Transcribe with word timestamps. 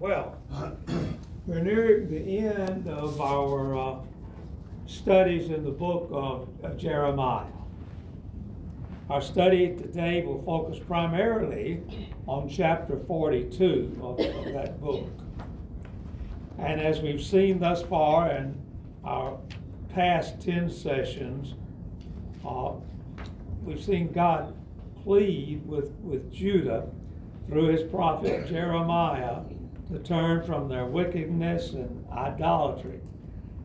Well, 0.00 0.38
we're 1.46 1.60
near 1.60 2.06
the 2.06 2.38
end 2.38 2.88
of 2.88 3.20
our 3.20 3.76
uh, 3.76 3.96
studies 4.86 5.50
in 5.50 5.62
the 5.62 5.70
book 5.70 6.08
of, 6.10 6.48
of 6.62 6.78
Jeremiah. 6.78 7.44
Our 9.10 9.20
study 9.20 9.76
today 9.76 10.24
will 10.24 10.40
focus 10.40 10.78
primarily 10.78 11.82
on 12.26 12.48
chapter 12.48 12.96
42 12.96 13.98
of, 14.00 14.20
of 14.20 14.52
that 14.54 14.80
book. 14.80 15.10
And 16.58 16.80
as 16.80 17.00
we've 17.00 17.22
seen 17.22 17.58
thus 17.58 17.82
far 17.82 18.30
in 18.30 18.58
our 19.04 19.38
past 19.92 20.40
10 20.40 20.70
sessions, 20.70 21.56
uh, 22.42 22.72
we've 23.62 23.84
seen 23.84 24.12
God 24.12 24.56
plead 25.04 25.60
with, 25.66 25.90
with 26.00 26.32
Judah 26.32 26.88
through 27.48 27.66
his 27.66 27.82
prophet 27.82 28.48
Jeremiah 28.48 29.40
to 29.92 29.98
turn 29.98 30.42
from 30.44 30.68
their 30.68 30.86
wickedness 30.86 31.72
and 31.72 32.06
idolatry. 32.12 33.00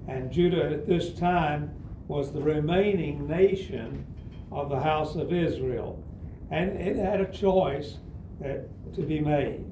And 0.08 0.32
Judah 0.32 0.72
at 0.72 0.88
this 0.88 1.14
time 1.14 1.74
was 2.08 2.32
the 2.32 2.42
remaining 2.42 3.28
nation 3.28 4.06
of 4.52 4.70
the 4.70 4.80
house 4.80 5.16
of 5.16 5.34
Israel. 5.34 6.04
And 6.52 6.72
it 6.80 6.96
had 6.96 7.22
a 7.22 7.32
choice 7.32 7.98
that, 8.40 8.68
to 8.94 9.02
be 9.02 9.20
made. 9.20 9.66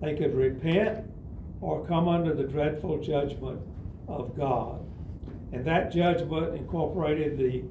They 0.00 0.14
could 0.14 0.34
repent 0.34 1.06
or 1.60 1.86
come 1.86 2.08
under 2.08 2.34
the 2.34 2.44
dreadful 2.44 2.98
judgment 2.98 3.60
of 4.08 4.36
God. 4.36 4.80
And 5.52 5.64
that 5.64 5.92
judgment 5.92 6.56
incorporated 6.56 7.38
the 7.38 7.64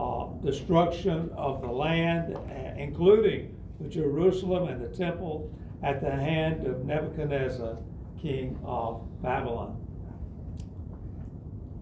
uh, 0.00 0.26
destruction 0.44 1.30
of 1.36 1.60
the 1.60 1.68
land, 1.68 2.38
including 2.76 3.56
the 3.80 3.88
Jerusalem 3.88 4.68
and 4.68 4.80
the 4.82 4.96
temple 4.96 5.50
at 5.82 6.00
the 6.00 6.10
hand 6.10 6.66
of 6.66 6.84
Nebuchadnezzar, 6.84 7.76
king 8.20 8.58
of 8.64 9.02
Babylon. 9.22 9.76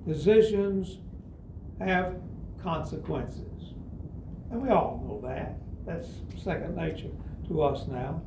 Decisions 0.06 0.98
have 1.81 2.17
consequences. 2.62 3.75
And 4.50 4.62
we 4.62 4.70
all 4.70 5.05
know 5.06 5.28
that. 5.28 5.56
That's 5.84 6.09
second 6.42 6.77
nature 6.77 7.11
to 7.48 7.62
us 7.62 7.87
now. 7.89 8.22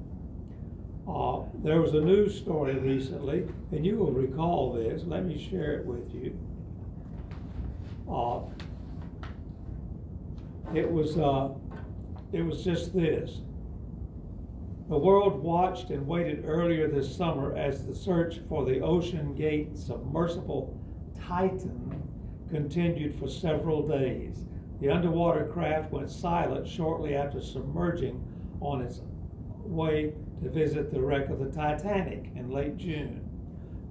Uh, 1.07 1.41
there 1.63 1.81
was 1.81 1.93
a 1.93 2.01
news 2.01 2.37
story 2.37 2.75
recently, 2.75 3.47
and 3.71 3.85
you 3.85 3.97
will 3.97 4.11
recall 4.11 4.73
this. 4.73 5.03
Let 5.05 5.25
me 5.25 5.37
share 5.49 5.79
it 5.79 5.85
with 5.85 6.13
you. 6.13 6.37
Uh, 8.09 8.41
it 10.75 10.89
was 10.89 11.17
uh, 11.17 11.49
it 12.31 12.43
was 12.43 12.63
just 12.63 12.93
this. 12.93 13.39
The 14.91 14.97
world 14.97 15.41
watched 15.41 15.89
and 15.89 16.05
waited 16.05 16.43
earlier 16.45 16.85
this 16.89 17.15
summer 17.15 17.55
as 17.55 17.87
the 17.87 17.95
search 17.95 18.41
for 18.49 18.65
the 18.65 18.81
OceanGate 18.81 19.77
submersible 19.77 20.77
Titan 21.17 22.03
continued 22.49 23.15
for 23.15 23.29
several 23.29 23.87
days. 23.87 24.43
The 24.81 24.89
underwater 24.89 25.45
craft 25.45 25.93
went 25.93 26.11
silent 26.11 26.67
shortly 26.67 27.15
after 27.15 27.39
submerging 27.39 28.21
on 28.59 28.81
its 28.81 28.99
way 29.63 30.11
to 30.43 30.49
visit 30.49 30.91
the 30.91 30.99
wreck 30.99 31.29
of 31.29 31.39
the 31.39 31.49
Titanic 31.49 32.29
in 32.35 32.51
late 32.51 32.75
June. 32.75 33.21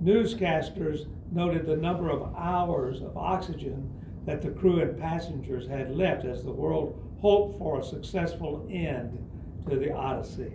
Newscasters 0.05 1.07
noted 1.33 1.65
the 1.65 1.77
number 1.77 2.11
of 2.11 2.35
hours 2.37 3.01
of 3.01 3.17
oxygen 3.17 3.91
that 4.27 4.43
the 4.43 4.51
crew 4.51 4.81
and 4.83 5.01
passengers 5.01 5.67
had 5.67 5.97
left 5.97 6.27
as 6.27 6.45
the 6.45 6.53
world 6.53 7.03
hoped 7.23 7.57
for 7.57 7.81
a 7.81 7.83
successful 7.83 8.69
end 8.71 9.27
to 9.67 9.79
the 9.79 9.91
Odyssey. 9.91 10.53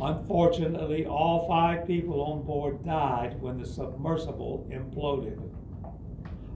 Unfortunately, 0.00 1.06
all 1.06 1.48
five 1.48 1.84
people 1.86 2.20
on 2.22 2.42
board 2.44 2.84
died 2.84 3.40
when 3.40 3.58
the 3.58 3.66
submersible 3.66 4.64
imploded. 4.70 5.40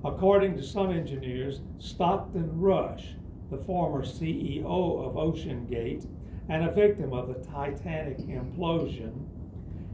According 0.05 0.57
to 0.57 0.63
some 0.63 0.93
engineers, 0.93 1.61
Stockton 1.79 2.61
Rush, 2.61 3.15
the 3.51 3.59
former 3.59 4.05
CEO 4.05 4.65
of 4.65 5.15
OceanGate 5.15 6.07
and 6.49 6.65
a 6.65 6.73
victim 6.73 7.13
of 7.13 7.29
the 7.29 7.47
Titanic 7.51 8.19
implosion, 8.19 9.27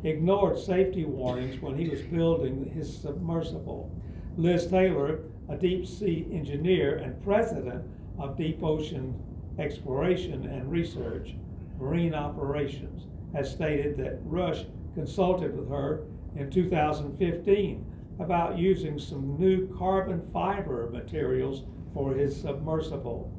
ignored 0.05 0.59
safety 0.59 1.05
warnings 1.05 1.61
when 1.63 1.77
he 1.77 1.89
was 1.89 2.03
building 2.03 2.71
his 2.75 2.95
submersible. 3.01 3.91
Liz 4.37 4.67
Taylor, 4.67 5.21
a 5.49 5.57
deep 5.57 5.87
sea 5.87 6.27
engineer 6.33 6.97
and 6.97 7.23
president 7.25 7.83
of 8.19 8.37
Deep 8.37 8.63
Ocean 8.63 9.19
Exploration 9.59 10.47
and 10.47 10.71
Research, 10.71 11.35
Marine 11.79 12.15
Operations, 12.15 13.07
has 13.35 13.51
stated 13.51 13.97
that 13.99 14.21
Rush 14.25 14.65
consulted 14.95 15.57
with 15.57 15.69
her 15.69 16.05
in 16.37 16.51
2015 16.51 17.85
about 18.19 18.59
using 18.59 18.99
some 18.99 19.39
new 19.39 19.73
carbon 19.77 20.21
fiber 20.33 20.89
materials 20.91 21.63
for 21.95 22.15
his 22.15 22.41
submersible. 22.41 23.33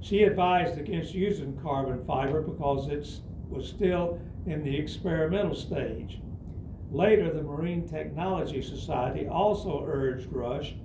She 0.00 0.22
advised 0.22 0.78
against 0.78 1.14
using 1.14 1.58
carbon 1.62 2.04
fiber 2.04 2.40
because 2.40 2.88
it 2.88 3.08
was 3.48 3.68
still 3.68 4.20
in 4.46 4.62
the 4.62 4.76
experimental 4.76 5.54
stage. 5.54 6.20
Later, 6.92 7.32
the 7.32 7.42
Marine 7.42 7.88
Technology 7.88 8.62
Society 8.62 9.26
also 9.26 9.84
urged 9.86 10.32
Rush 10.32 10.76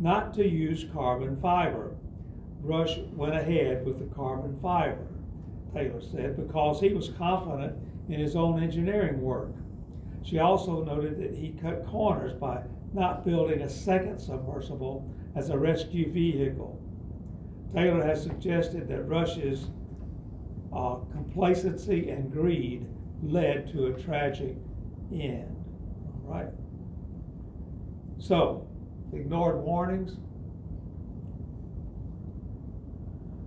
not 0.00 0.32
to 0.34 0.48
use 0.48 0.86
carbon 0.92 1.36
fiber. 1.36 1.94
Rush 2.62 2.98
went 3.14 3.34
ahead 3.34 3.84
with 3.84 3.98
the 3.98 4.14
carbon 4.14 4.58
fiber. 4.60 5.11
Taylor 5.74 6.00
said, 6.00 6.36
because 6.36 6.80
he 6.80 6.92
was 6.92 7.10
confident 7.10 7.76
in 8.08 8.20
his 8.20 8.36
own 8.36 8.62
engineering 8.62 9.20
work. 9.20 9.52
She 10.22 10.38
also 10.38 10.84
noted 10.84 11.18
that 11.20 11.34
he 11.36 11.50
cut 11.60 11.86
corners 11.86 12.32
by 12.32 12.62
not 12.92 13.24
building 13.24 13.62
a 13.62 13.68
second 13.68 14.18
submersible 14.18 15.10
as 15.34 15.50
a 15.50 15.58
rescue 15.58 16.12
vehicle. 16.12 16.78
Taylor 17.74 18.04
has 18.04 18.22
suggested 18.22 18.88
that 18.88 19.02
Rush's 19.04 19.68
uh, 20.74 20.96
complacency 21.12 22.10
and 22.10 22.30
greed 22.30 22.86
led 23.22 23.70
to 23.72 23.86
a 23.86 24.02
tragic 24.02 24.56
end. 25.12 25.56
All 26.26 26.34
right. 26.34 26.48
So, 28.18 28.66
ignored 29.12 29.56
warnings 29.56 30.16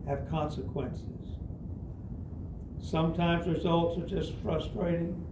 have 0.08 0.30
consequences. 0.30 1.15
Sometimes 2.86 3.48
results 3.48 3.98
are 3.98 4.06
just 4.06 4.34
frustrating. 4.44 5.26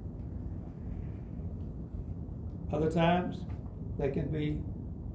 Other 2.71 2.89
times, 2.89 3.37
they 3.99 4.09
can 4.09 4.31
be 4.31 4.59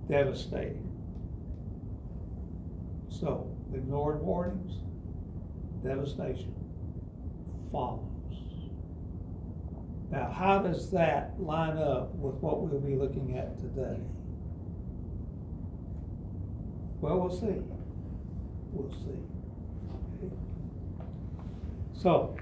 devastating. 0.09 0.89
So, 3.09 3.51
ignored 3.75 4.23
warnings, 4.23 4.85
devastation 5.83 6.55
follows. 7.73 8.05
Now, 10.13 10.31
how 10.31 10.61
does 10.61 10.93
that 10.93 11.43
line 11.43 11.77
up 11.77 12.15
with 12.15 12.37
what 12.37 12.61
we'll 12.61 12.81
be 12.81 12.95
looking 12.95 13.37
at 13.37 13.59
today? 13.59 13.99
Well, 17.01 17.19
we'll 17.19 17.37
see. 17.37 17.65
We'll 18.71 18.93
see. 18.93 19.38
So, 22.01 22.37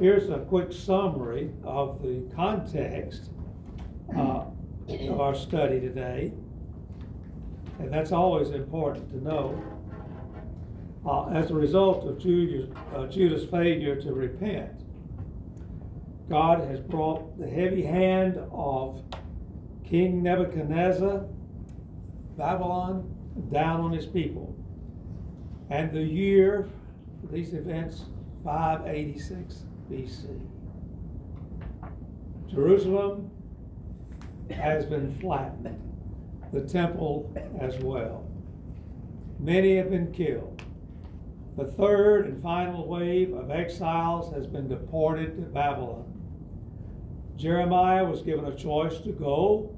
here's 0.00 0.30
a 0.30 0.38
quick 0.38 0.72
summary 0.72 1.50
of 1.64 2.00
the 2.00 2.22
context 2.34 3.28
uh, 4.16 4.44
of 4.88 5.20
our 5.20 5.34
study 5.34 5.80
today. 5.80 6.32
And 7.78 7.92
that's 7.92 8.10
always 8.10 8.52
important 8.52 9.10
to 9.10 9.22
know. 9.22 9.62
Uh, 11.04 11.28
as 11.28 11.50
a 11.50 11.54
result 11.54 12.08
of 12.08 12.18
Judah's, 12.18 12.74
uh, 12.94 13.06
Judah's 13.06 13.44
failure 13.44 14.00
to 14.00 14.14
repent, 14.14 14.80
God 16.30 16.66
has 16.70 16.80
brought 16.80 17.38
the 17.38 17.46
heavy 17.46 17.82
hand 17.82 18.38
of 18.50 19.02
King 19.84 20.22
Nebuchadnezzar, 20.22 21.26
Babylon, 22.38 23.14
down 23.52 23.82
on 23.82 23.92
his 23.92 24.06
people. 24.06 24.56
And 25.68 25.92
the 25.92 26.00
year 26.02 26.66
these 27.30 27.52
events 27.52 28.06
586 28.44 29.64
BC. 29.90 30.40
Jerusalem 32.48 33.30
has 34.50 34.84
been 34.84 35.16
flattened, 35.18 35.80
the 36.52 36.62
temple 36.62 37.32
as 37.60 37.78
well. 37.78 38.26
Many 39.38 39.76
have 39.76 39.90
been 39.90 40.12
killed. 40.12 40.62
The 41.56 41.64
third 41.64 42.26
and 42.26 42.42
final 42.42 42.86
wave 42.86 43.32
of 43.32 43.50
exiles 43.50 44.32
has 44.34 44.46
been 44.46 44.68
deported 44.68 45.36
to 45.36 45.42
Babylon. 45.42 46.04
Jeremiah 47.36 48.04
was 48.04 48.22
given 48.22 48.46
a 48.46 48.54
choice 48.54 48.98
to 49.00 49.12
go 49.12 49.74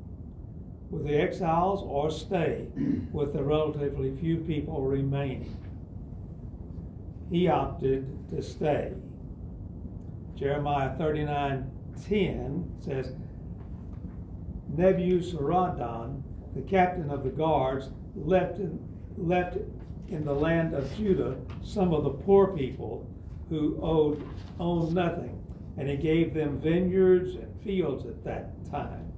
with 0.91 1.05
the 1.05 1.17
exiles 1.17 1.83
or 1.83 2.11
stay 2.11 2.69
with 3.13 3.33
the 3.33 3.43
relatively 3.43 4.15
few 4.17 4.39
people 4.39 4.83
remaining 4.83 5.57
he 7.35 7.49
opted 7.49 8.29
to 8.31 8.41
stay. 8.41 8.93
Jeremiah 10.37 10.97
39 10.97 11.69
10 12.09 12.77
says, 12.81 13.13
Nebuzaradan, 14.73 16.23
the 16.55 16.63
captain 16.63 17.11
of 17.11 17.25
the 17.25 17.31
guards, 17.31 17.91
left 18.15 18.59
in, 18.59 18.79
left 19.17 19.57
in 20.09 20.25
the 20.25 20.33
land 20.33 20.75
of 20.75 20.97
Judah 20.97 21.37
some 21.63 21.93
of 21.93 22.05
the 22.05 22.11
poor 22.11 22.57
people 22.57 23.05
who 23.49 23.81
owed 23.83 24.25
owned 24.61 24.95
nothing, 24.95 25.43
and 25.77 25.89
he 25.89 25.97
gave 25.97 26.35
them 26.35 26.61
vineyards 26.61 27.35
and 27.35 27.61
fields 27.65 28.07
at 28.07 28.23
that 28.23 28.71
time. 28.71 29.13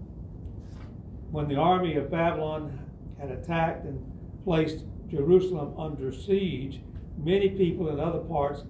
When 1.31 1.49
the 1.49 1.57
army 1.57 1.97
of 1.97 2.11
Babylon 2.11 2.79
had 3.21 3.31
attacked 3.31 3.85
and 3.85 4.01
placed 4.45 4.85
Jerusalem 5.11 5.75
under 5.79 6.13
siege, 6.13 6.81
many 7.17 7.51
people 7.51 7.89
in 7.89 8.01
other 8.01 8.21
parts 8.21 8.63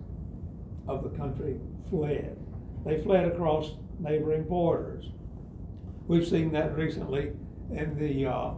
of 0.88 1.02
the 1.02 1.10
country 1.10 1.56
fled. 1.90 2.36
They 2.84 3.02
fled 3.02 3.26
across 3.26 3.72
neighboring 3.98 4.44
borders. 4.44 5.06
We've 6.06 6.26
seen 6.26 6.52
that 6.52 6.76
recently 6.76 7.32
in 7.72 7.98
the 7.98 8.26
uh, 8.26 8.52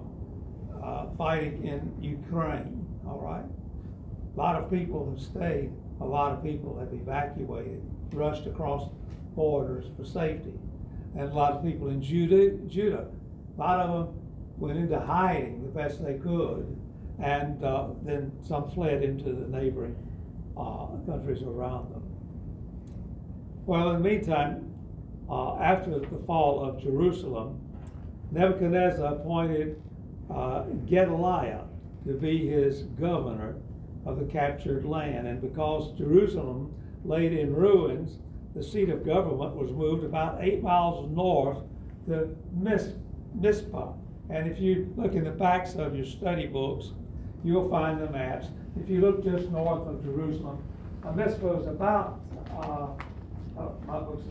uh, 0.83 1.07
fighting 1.17 1.65
in 1.67 1.95
Ukraine. 2.03 2.87
All 3.07 3.21
right, 3.21 3.45
a 4.35 4.39
lot 4.39 4.57
of 4.57 4.71
people 4.71 5.11
have 5.11 5.21
stayed. 5.21 5.71
A 6.01 6.05
lot 6.05 6.33
of 6.33 6.45
people 6.45 6.79
have 6.79 6.93
evacuated, 6.93 7.83
rushed 8.13 8.47
across 8.47 8.89
borders 9.35 9.87
for 9.97 10.05
safety, 10.05 10.55
and 11.17 11.29
a 11.29 11.35
lot 11.35 11.53
of 11.53 11.65
people 11.65 11.89
in 11.89 12.03
Judah, 12.03 12.51
Judah, 12.69 13.09
a 13.57 13.61
lot 13.61 13.81
of 13.81 14.07
them 14.07 14.21
went 14.59 14.79
into 14.79 14.99
hiding 15.01 15.63
the 15.63 15.71
best 15.71 16.05
they 16.05 16.15
could, 16.15 16.77
and 17.21 17.65
uh, 17.65 17.89
then 18.03 18.33
some 18.47 18.71
fled 18.71 19.03
into 19.03 19.33
the 19.33 19.49
neighboring 19.49 19.97
uh, 20.57 20.87
countries 21.07 21.43
around 21.43 21.93
them. 21.93 22.03
Well, 23.67 23.91
in 23.91 24.03
the 24.03 24.09
meantime, 24.09 24.73
uh, 25.29 25.59
after 25.59 25.99
the 25.99 26.07
fall 26.27 26.65
of 26.65 26.83
Jerusalem, 26.83 27.61
Nebuchadnezzar 28.31 29.15
appointed 29.15 29.81
uh, 30.31 30.63
Gedaliah 30.87 31.65
to 32.07 32.13
be 32.15 32.47
his 32.49 32.83
governor 33.01 33.57
of 34.07 34.19
the 34.19 34.25
captured 34.25 34.85
land. 34.85 35.27
And 35.27 35.41
because 35.41 35.97
Jerusalem 35.99 36.75
lay 37.05 37.41
in 37.41 37.55
ruins, 37.55 38.19
the 38.55 38.63
seat 38.63 38.89
of 38.89 39.05
government 39.05 39.55
was 39.55 39.71
moved 39.71 40.05
about 40.05 40.39
eight 40.43 40.63
miles 40.63 41.11
north 41.11 41.59
to 42.07 42.35
Mizpah. 42.55 43.93
And 44.31 44.51
if 44.51 44.59
you 44.59 44.93
look 44.97 45.15
in 45.15 45.25
the 45.25 45.31
backs 45.31 45.75
of 45.75 45.95
your 45.95 46.07
study 46.07 46.47
books, 46.47 46.93
you'll 47.45 47.69
find 47.69 48.01
the 48.01 48.11
maps. 48.11 48.47
If 48.81 48.89
you 48.89 49.01
look 49.01 49.25
just 49.25 49.49
north 49.51 49.87
of 49.87 50.03
Jerusalem, 50.03 50.63
uh, 51.05 51.13
Mizpah 51.13 51.61
is 51.61 51.67
about, 51.67 52.21
uh, 52.51 52.89
uh, 53.59 53.71
my 53.87 54.01
books 54.01 54.25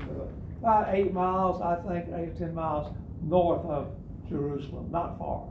about 0.59 0.87
eight 0.93 1.13
miles, 1.13 1.61
I 1.61 1.75
think, 1.87 2.13
eight 2.15 2.37
ten 2.37 2.53
miles 2.53 2.93
north 3.21 3.65
of 3.65 3.95
Jerusalem. 4.29 4.89
Not 4.91 5.17
far, 5.17 5.47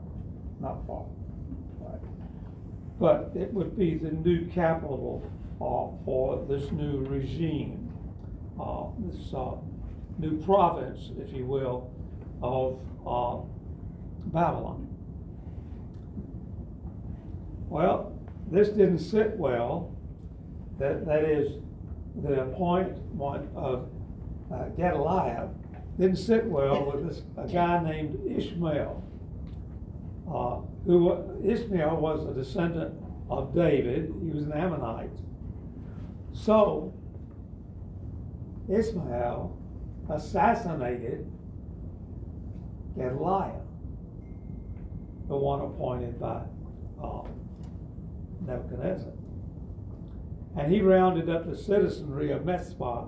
not 0.61 0.87
far. 0.87 1.05
Right. 1.81 2.01
But 2.99 3.33
it 3.35 3.53
would 3.53 3.77
be 3.79 3.95
the 3.95 4.11
new 4.11 4.47
capital 4.47 5.23
uh, 5.61 6.05
for 6.05 6.45
this 6.49 6.71
new 6.73 7.05
regime, 7.05 7.93
uh, 8.61 8.87
this 8.99 9.33
uh, 9.35 9.53
new 10.19 10.43
province, 10.43 11.11
if 11.19 11.33
you 11.33 11.45
will, 11.45 11.91
of 12.43 12.81
uh, 13.07 13.43
Babylon. 14.33 14.86
Well, 17.69 18.19
this 18.51 18.69
didn't 18.69 18.99
sit 18.99 19.37
well. 19.37 19.97
That, 20.79 21.07
that 21.07 21.25
is, 21.25 21.63
the 22.23 22.43
appointment 22.43 23.49
of 23.55 23.89
uh, 24.53 24.69
Gedaliah 24.77 25.49
didn't 25.99 26.17
sit 26.17 26.45
well 26.45 26.91
with 26.91 27.09
this, 27.09 27.23
a 27.37 27.47
guy 27.47 27.83
named 27.83 28.19
Ishmael, 28.27 29.03
uh, 30.31 30.59
who 30.87 31.41
Ishmael 31.45 31.97
was 31.97 32.27
a 32.27 32.35
descendant 32.35 32.95
of 33.29 33.55
David. 33.55 34.15
He 34.23 34.31
was 34.31 34.45
an 34.45 34.53
Ammonite. 34.53 35.11
So 36.33 36.95
Ishmael 38.69 39.57
assassinated 40.11 41.31
Gedaliah, 42.97 43.61
the 45.29 45.37
one 45.37 45.61
appointed 45.61 46.21
by 46.21 46.43
uh, 47.03 47.23
Nebuchadnezzar. 48.47 49.13
And 50.59 50.73
he 50.73 50.81
rounded 50.81 51.29
up 51.29 51.49
the 51.49 51.57
citizenry 51.57 52.33
of 52.33 52.45
Mizpah 52.45 53.07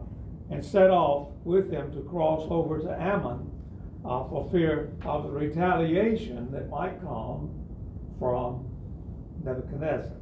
and 0.51 0.65
set 0.65 0.91
off 0.91 1.29
with 1.45 1.71
them 1.71 1.93
to 1.93 2.01
cross 2.03 2.47
over 2.51 2.79
to 2.79 2.91
Ammon 2.91 3.51
uh, 4.05 4.25
for 4.29 4.49
fear 4.51 4.93
of 5.05 5.25
the 5.25 5.31
retaliation 5.31 6.51
that 6.53 6.69
might 6.69 7.01
come 7.01 7.51
from 8.19 8.67
Nebuchadnezzar. 9.45 10.17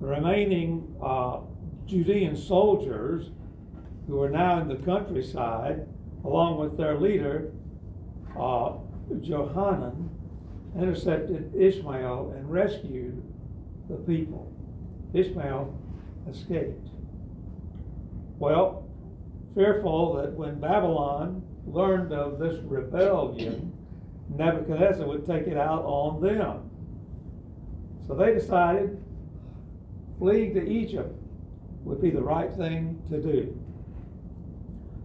The 0.00 0.06
remaining 0.06 0.94
uh, 1.02 1.40
Judean 1.86 2.36
soldiers 2.36 3.30
who 4.06 4.16
were 4.16 4.30
now 4.30 4.60
in 4.60 4.68
the 4.68 4.76
countryside, 4.76 5.86
along 6.24 6.58
with 6.58 6.76
their 6.76 6.98
leader, 6.98 7.52
uh, 8.38 8.72
Johanan, 9.20 10.10
intercepted 10.78 11.52
Ishmael 11.54 12.34
and 12.36 12.50
rescued 12.50 13.22
the 13.88 13.96
people. 13.96 14.50
Ishmael 15.12 15.78
escaped. 16.28 16.88
Well, 18.38 18.88
fearful 19.54 20.14
that 20.14 20.32
when 20.32 20.60
Babylon 20.60 21.42
learned 21.66 22.12
of 22.12 22.38
this 22.38 22.62
rebellion, 22.64 23.72
Nebuchadnezzar 24.28 25.06
would 25.06 25.26
take 25.26 25.46
it 25.46 25.56
out 25.56 25.84
on 25.84 26.20
them. 26.20 26.70
So 28.06 28.14
they 28.14 28.34
decided 28.34 29.02
fleeing 30.18 30.54
to 30.54 30.68
Egypt 30.68 31.14
would 31.84 32.00
be 32.00 32.10
the 32.10 32.22
right 32.22 32.52
thing 32.52 33.02
to 33.10 33.20
do. 33.20 33.58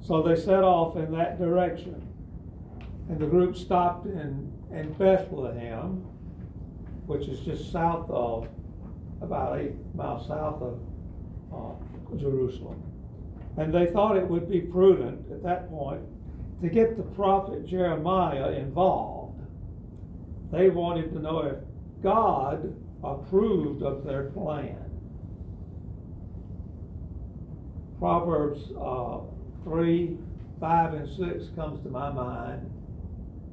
So 0.02 0.24
they 0.24 0.36
set 0.36 0.64
off 0.64 0.96
in 0.96 1.12
that 1.12 1.38
direction. 1.38 2.06
And 3.10 3.20
the 3.20 3.26
group 3.26 3.56
stopped 3.56 4.06
in, 4.06 4.52
in 4.72 4.94
Bethlehem, 4.94 6.06
which 7.06 7.28
is 7.28 7.40
just 7.42 7.72
south 7.72 8.10
of, 8.10 8.48
about 9.22 9.60
eight 9.60 9.74
miles 9.96 10.28
south 10.28 10.62
of 10.62 10.80
uh, 11.54 12.16
Jerusalem. 12.18 12.82
And 13.58 13.74
they 13.74 13.88
thought 13.88 14.16
it 14.16 14.28
would 14.28 14.50
be 14.50 14.62
prudent 14.62 15.32
at 15.32 15.44
that 15.44 15.70
point 15.70 16.02
to 16.62 16.70
get 16.70 16.98
the 16.98 17.04
prophet 17.04 17.66
Jeremiah 17.66 18.52
involved. 18.52 19.40
They 20.52 20.70
wanted 20.70 21.12
to 21.14 21.20
know 21.20 21.40
if 21.42 21.58
God 22.04 22.76
approved 23.04 23.82
of 23.82 24.04
their 24.04 24.26
plan. 24.26 24.78
Proverbs 28.00 28.72
uh, 28.80 29.20
3, 29.64 30.18
5, 30.60 30.94
and 30.94 31.10
6 31.10 31.56
comes 31.56 31.84
to 31.84 31.90
my 31.90 32.12
mind 32.12 32.70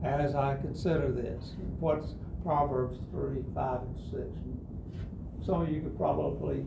as 0.07 0.35
I 0.35 0.57
consider 0.57 1.11
this. 1.11 1.55
What's 1.81 2.15
Proverbs 2.45 2.99
3, 3.11 3.43
5, 3.55 3.81
and 3.83 3.99
6? 4.11 5.47
Some 5.47 5.63
of 5.63 5.69
you 5.69 5.81
could 5.81 5.97
probably 5.97 6.65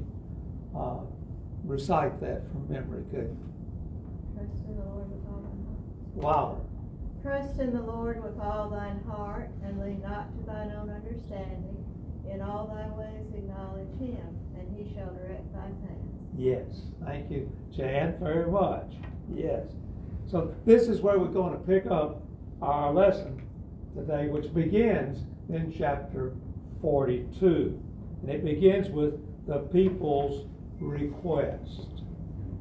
uh, 0.77 0.99
recite 1.63 2.19
that 2.21 2.43
from 2.51 2.69
memory, 2.69 3.03
could 3.11 3.35
Trust 4.35 4.65
in 4.67 4.75
the 4.75 4.83
Lord 4.83 5.11
with 5.11 5.25
all 5.27 5.41
thine 5.41 5.65
heart. 5.65 6.35
Louder. 6.37 6.61
Trust 7.21 7.59
in 7.59 7.73
the 7.73 7.81
Lord 7.81 8.23
with 8.23 8.39
all 8.39 8.69
thine 8.69 9.01
heart, 9.07 9.49
and 9.63 9.79
lean 9.79 10.01
not 10.01 10.31
to 10.37 10.45
thine 10.45 10.71
own 10.71 10.89
understanding. 10.89 11.85
In 12.31 12.41
all 12.41 12.67
thy 12.67 12.87
ways 12.95 13.25
acknowledge 13.33 13.89
him, 13.99 14.37
and 14.55 14.77
he 14.77 14.93
shall 14.93 15.13
direct 15.13 15.51
thy 15.53 15.67
paths. 15.87 15.99
Yes, 16.37 16.65
thank 17.03 17.31
you, 17.31 17.51
Jan, 17.75 18.15
very 18.19 18.49
much. 18.49 18.93
Yes. 19.33 19.65
So 20.27 20.53
this 20.65 20.87
is 20.87 21.01
where 21.01 21.17
we're 21.17 21.27
going 21.27 21.53
to 21.53 21.59
pick 21.59 21.87
up 21.87 22.21
our 22.61 22.93
lesson 22.93 23.41
today, 23.95 24.27
which 24.27 24.53
begins 24.53 25.19
in 25.49 25.73
chapter 25.75 26.33
42. 26.81 27.81
And 28.21 28.29
it 28.29 28.43
begins 28.43 28.89
with 28.89 29.13
the 29.47 29.59
people's 29.71 30.45
request. 30.79 31.87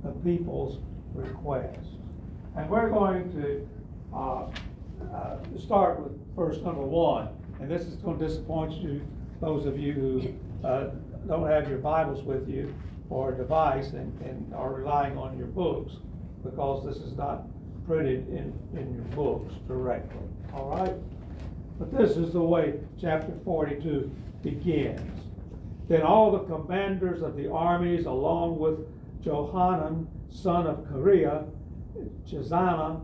The 0.05 0.13
people's 0.25 0.79
request. 1.15 1.89
And 2.57 2.69
we're 2.71 2.91
going 2.91 3.31
to 3.33 3.69
uh, 4.15 4.51
uh, 5.15 5.37
start 5.59 6.01
with 6.01 6.13
verse 6.35 6.59
number 6.63 6.83
one. 6.83 7.29
And 7.61 7.71
this 7.71 7.83
is 7.83 7.97
going 7.97 8.19
to 8.19 8.27
disappoint 8.27 8.73
you, 8.75 9.01
those 9.41 9.67
of 9.67 9.79
you 9.79 9.93
who 9.93 10.67
uh, 10.67 10.91
don't 11.27 11.49
have 11.49 11.69
your 11.69 11.79
Bibles 11.79 12.23
with 12.23 12.49
you 12.49 12.73
or 13.11 13.33
a 13.33 13.37
device 13.37 13.91
and, 13.91 14.21
and 14.23 14.55
are 14.55 14.73
relying 14.73 15.17
on 15.17 15.37
your 15.37 15.47
books, 15.47 15.95
because 16.45 16.85
this 16.85 16.99
is 16.99 17.17
not 17.17 17.45
printed 17.89 18.29
in, 18.29 18.53
in 18.79 18.95
your 18.95 19.05
books 19.17 19.55
directly. 19.67 20.21
All 20.53 20.77
right? 20.77 20.95
But 21.79 21.97
this 21.97 22.17
is 22.17 22.35
the 22.35 22.43
way 22.43 22.75
chapter 23.01 23.33
42 23.45 24.15
begins. 24.43 25.23
Then 25.89 26.03
all 26.03 26.31
the 26.31 26.41
commanders 26.41 27.23
of 27.23 27.35
the 27.35 27.51
armies, 27.51 28.05
along 28.05 28.59
with 28.59 28.79
Johanan, 29.25 30.07
son 30.31 30.67
of 30.67 30.81
Kareah, 30.81 31.49
Jezaniah, 32.27 33.01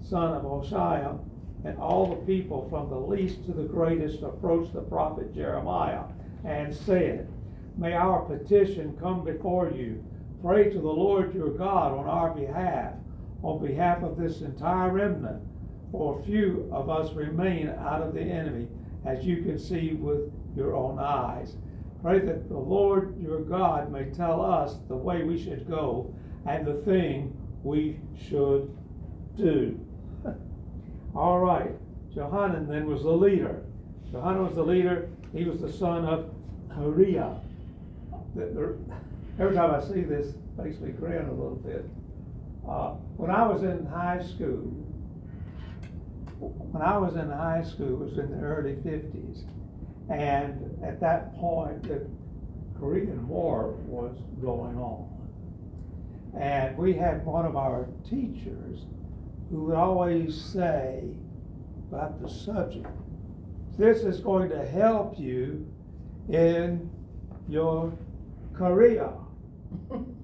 son 0.00 0.32
of 0.32 0.42
Hoshaiah, 0.42 1.18
and 1.64 1.76
all 1.78 2.06
the 2.06 2.24
people 2.24 2.68
from 2.70 2.88
the 2.88 2.96
least 2.96 3.44
to 3.46 3.52
the 3.52 3.64
greatest 3.64 4.22
approached 4.22 4.72
the 4.72 4.80
prophet 4.80 5.34
Jeremiah 5.34 6.04
and 6.44 6.74
said, 6.74 7.28
May 7.76 7.94
our 7.94 8.20
petition 8.22 8.96
come 9.00 9.24
before 9.24 9.70
you. 9.70 10.04
Pray 10.40 10.70
to 10.70 10.78
the 10.78 10.88
Lord 10.88 11.34
your 11.34 11.50
God 11.50 11.92
on 11.92 12.06
our 12.06 12.30
behalf, 12.30 12.94
on 13.42 13.64
behalf 13.64 14.02
of 14.02 14.16
this 14.16 14.40
entire 14.40 14.92
remnant, 14.92 15.42
for 15.90 16.22
few 16.24 16.68
of 16.72 16.88
us 16.88 17.12
remain 17.14 17.68
out 17.68 18.02
of 18.02 18.14
the 18.14 18.20
enemy, 18.20 18.68
as 19.04 19.24
you 19.24 19.42
can 19.42 19.58
see 19.58 19.94
with 19.94 20.30
your 20.56 20.74
own 20.74 20.98
eyes. 20.98 21.56
Pray 22.02 22.18
that 22.20 22.48
the 22.48 22.56
Lord 22.58 23.20
your 23.20 23.40
God 23.40 23.90
may 23.90 24.04
tell 24.04 24.40
us 24.40 24.76
the 24.88 24.96
way 24.96 25.22
we 25.22 25.42
should 25.42 25.68
go 25.68 26.14
and 26.46 26.66
the 26.66 26.74
thing 26.82 27.36
we 27.62 27.98
should 28.28 28.74
do. 29.36 29.78
All 31.14 31.40
right, 31.40 31.72
Johanan 32.14 32.68
then 32.68 32.86
was 32.86 33.02
the 33.02 33.10
leader. 33.10 33.62
Johanan 34.12 34.46
was 34.46 34.54
the 34.54 34.62
leader. 34.62 35.08
He 35.34 35.44
was 35.44 35.60
the 35.60 35.72
son 35.72 36.04
of 36.04 36.30
the- 38.34 38.74
Every 39.38 39.54
time 39.54 39.70
I 39.70 39.80
see 39.80 40.02
this, 40.02 40.34
makes 40.56 40.78
me 40.80 40.90
grin 40.90 41.26
a 41.26 41.32
little 41.32 41.56
bit. 41.56 41.84
Uh, 42.68 42.90
when 43.16 43.30
I 43.30 43.46
was 43.46 43.62
in 43.62 43.86
high 43.86 44.22
school, 44.22 44.70
when 46.38 46.82
I 46.82 46.96
was 46.98 47.16
in 47.16 47.30
high 47.30 47.62
school, 47.62 48.02
it 48.02 48.10
was 48.10 48.18
in 48.18 48.30
the 48.30 48.44
early 48.44 48.76
fifties, 48.82 49.44
and 50.08 50.78
at 50.84 51.00
that 51.00 51.34
point, 51.36 51.82
the 51.82 52.06
Korean 52.78 53.28
War 53.28 53.74
was 53.86 54.16
going 54.40 54.76
on. 54.78 55.06
And 56.38 56.76
we 56.78 56.94
had 56.94 57.24
one 57.26 57.44
of 57.44 57.56
our 57.56 57.86
teachers 58.08 58.86
who 59.50 59.64
would 59.64 59.76
always 59.76 60.40
say 60.40 61.04
about 61.88 62.22
the 62.22 62.28
subject, 62.28 62.86
this 63.76 64.02
is 64.02 64.20
going 64.20 64.48
to 64.50 64.64
help 64.64 65.18
you 65.18 65.66
in 66.28 66.88
your 67.48 67.92
career. 68.54 69.10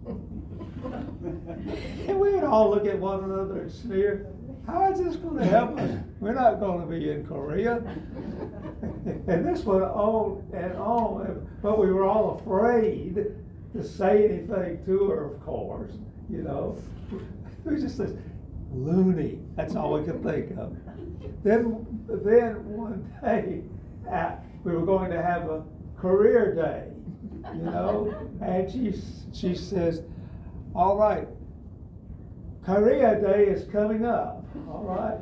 And 1.25 2.21
we 2.21 2.35
would 2.35 2.45
all 2.45 2.71
look 2.71 2.87
at 2.87 2.99
one 2.99 3.25
another 3.25 3.63
and 3.63 3.73
sneer, 3.73 4.27
how 4.67 4.91
is 4.93 4.99
this 4.99 5.17
gonna 5.17 5.45
help 5.45 5.79
us? 5.79 5.99
We're 6.21 6.35
not 6.35 6.61
gonna 6.61 6.87
be 6.87 7.11
in 7.11 7.27
Korea. 7.27 7.83
And 9.29 9.47
this 9.47 9.65
went 9.65 9.83
on 9.83 10.45
and 10.53 10.75
on, 10.77 11.49
but 11.63 11.79
we 11.79 11.93
were 11.93 12.05
all 12.05 12.41
afraid 12.41 13.27
to 13.73 13.85
say 13.85 14.25
anything 14.25 14.85
to 14.85 15.05
her, 15.11 15.33
of 15.33 15.45
course, 15.45 15.93
you 16.29 16.43
know. 16.43 16.77
It 17.65 17.73
was 17.73 17.83
just 17.83 17.99
this 17.99 18.13
loony, 18.73 19.39
that's 19.57 19.75
all 19.77 19.93
we 19.95 20.05
could 20.05 20.23
think 20.23 20.57
of. 20.59 20.77
Then, 21.43 21.87
then 22.09 22.55
one 22.69 23.13
day, 23.23 23.63
we 24.65 24.73
were 24.73 24.85
going 24.85 25.11
to 25.11 25.23
have 25.23 25.51
a 25.51 25.65
career 25.97 26.55
day, 26.55 26.89
you 27.55 27.63
know, 27.63 28.15
and 28.41 28.71
she, 28.71 28.93
she 29.33 29.55
says, 29.55 30.03
all 30.77 30.97
right, 30.97 31.27
Korea 32.63 33.19
Day 33.19 33.47
is 33.47 33.67
coming 33.71 34.05
up, 34.05 34.45
all 34.69 34.85
right? 34.85 35.19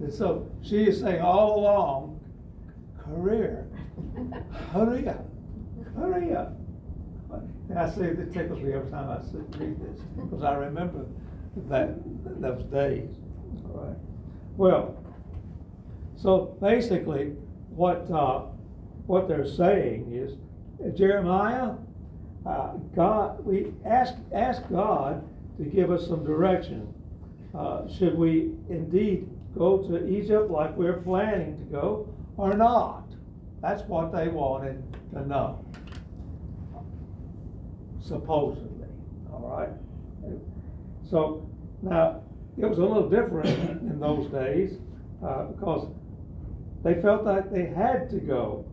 And 0.00 0.12
so 0.12 0.50
she 0.62 0.84
is 0.84 1.00
saying 1.00 1.20
all 1.20 1.60
along, 1.60 2.20
career, 2.98 3.66
Korea, 4.72 5.18
Korea. 5.94 6.52
And 7.68 7.78
I 7.78 7.90
say, 7.90 8.06
it 8.06 8.32
tickles 8.32 8.62
me 8.62 8.72
every 8.72 8.90
time 8.90 9.10
I 9.10 9.16
read 9.58 9.80
this, 9.80 10.00
because 10.16 10.42
I 10.42 10.54
remember 10.54 11.04
that, 11.68 11.94
those 12.40 12.64
days, 12.64 13.10
all 13.64 13.84
right? 13.84 13.96
Well, 14.56 15.04
so 16.16 16.56
basically, 16.62 17.34
what, 17.68 18.10
uh, 18.10 18.44
what 19.06 19.28
they're 19.28 19.46
saying 19.46 20.12
is, 20.12 20.38
Jeremiah, 20.96 21.72
uh, 22.46 22.72
God, 22.94 23.44
we 23.44 23.72
ask, 23.84 24.14
ask 24.32 24.62
God 24.70 25.22
to 25.58 25.64
give 25.64 25.90
us 25.90 26.06
some 26.06 26.24
direction. 26.24 26.92
Uh, 27.54 27.88
should 27.88 28.16
we 28.16 28.52
indeed 28.68 29.28
go 29.56 29.78
to 29.78 30.06
Egypt 30.06 30.50
like 30.50 30.76
we're 30.76 31.00
planning 31.00 31.56
to 31.58 31.64
go 31.64 32.08
or 32.36 32.54
not? 32.54 33.04
That's 33.62 33.82
what 33.84 34.12
they 34.12 34.28
wanted 34.28 34.82
to 35.12 35.26
know. 35.26 35.64
Supposedly, 38.00 38.88
all 39.32 39.56
right? 39.58 40.38
So 41.10 41.48
now, 41.82 42.22
it 42.58 42.66
was 42.66 42.78
a 42.78 42.84
little 42.84 43.08
different 43.08 43.48
in 43.82 43.98
those 43.98 44.30
days 44.30 44.78
uh, 45.24 45.44
because 45.44 45.88
they 46.84 47.00
felt 47.00 47.24
like 47.24 47.50
they 47.50 47.66
had 47.66 48.08
to 48.10 48.18
go 48.18 48.64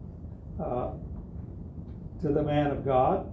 uh, 0.61 0.91
to 2.21 2.29
the 2.29 2.43
man 2.43 2.67
of 2.67 2.85
God, 2.85 3.32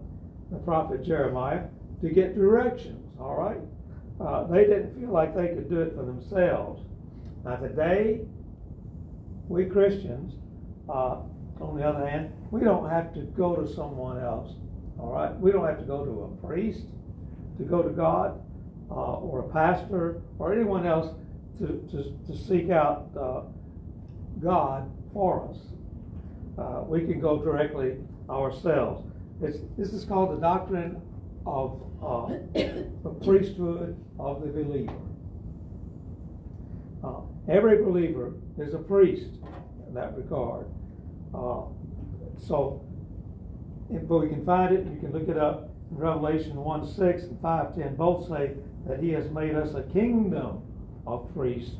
the 0.50 0.58
prophet 0.58 1.04
Jeremiah, 1.04 1.64
to 2.02 2.10
get 2.10 2.34
directions, 2.34 3.06
all 3.20 3.36
right? 3.36 3.60
Uh, 4.20 4.44
they 4.46 4.64
didn't 4.64 4.98
feel 4.98 5.10
like 5.10 5.34
they 5.34 5.48
could 5.48 5.68
do 5.68 5.80
it 5.80 5.94
for 5.94 6.04
themselves. 6.04 6.82
Now, 7.44 7.56
today, 7.56 8.20
we 9.48 9.64
Christians, 9.64 10.34
uh, 10.88 11.18
on 11.60 11.76
the 11.76 11.86
other 11.86 12.06
hand, 12.06 12.32
we 12.50 12.60
don't 12.60 12.88
have 12.88 13.14
to 13.14 13.20
go 13.20 13.56
to 13.56 13.72
someone 13.72 14.18
else, 14.18 14.54
all 14.98 15.12
right? 15.12 15.34
We 15.38 15.52
don't 15.52 15.66
have 15.66 15.78
to 15.78 15.84
go 15.84 16.04
to 16.04 16.22
a 16.22 16.46
priest 16.46 16.86
to 17.58 17.64
go 17.64 17.82
to 17.82 17.90
God, 17.90 18.40
uh, 18.90 18.94
or 18.94 19.40
a 19.40 19.48
pastor, 19.52 20.20
or 20.38 20.52
anyone 20.52 20.86
else 20.86 21.14
to, 21.58 21.66
to, 21.90 22.16
to 22.26 22.38
seek 22.38 22.70
out 22.70 23.08
uh, 23.18 23.42
God 24.42 24.90
for 25.12 25.48
us. 25.50 25.58
Uh, 26.58 26.82
we 26.86 27.00
can 27.00 27.20
go 27.20 27.42
directly 27.42 27.96
ourselves. 28.28 29.09
It's, 29.42 29.58
this 29.78 29.92
is 29.94 30.04
called 30.04 30.36
the 30.36 30.40
doctrine 30.40 31.00
of 31.46 31.82
uh, 32.02 32.26
the 32.54 33.14
priesthood 33.24 33.96
of 34.18 34.42
the 34.42 34.48
believer. 34.48 34.92
Uh, 37.02 37.20
every 37.48 37.82
believer 37.82 38.34
is 38.58 38.74
a 38.74 38.78
priest 38.78 39.30
in 39.88 39.94
that 39.94 40.14
regard. 40.14 40.66
Uh, 41.34 41.62
so, 42.38 42.84
if 43.90 44.02
we 44.02 44.28
can 44.28 44.44
find 44.44 44.74
it, 44.74 44.86
you 44.86 45.00
can 45.00 45.12
look 45.12 45.28
it 45.28 45.38
up. 45.38 45.70
In 45.90 45.96
Revelation 45.96 46.56
1 46.56 46.86
6 46.86 47.22
and 47.22 47.40
5 47.40 47.74
10 47.74 47.96
both 47.96 48.28
say 48.28 48.52
that 48.86 49.02
He 49.02 49.10
has 49.10 49.30
made 49.30 49.54
us 49.54 49.74
a 49.74 49.82
kingdom 49.84 50.62
of 51.06 51.32
priests 51.34 51.76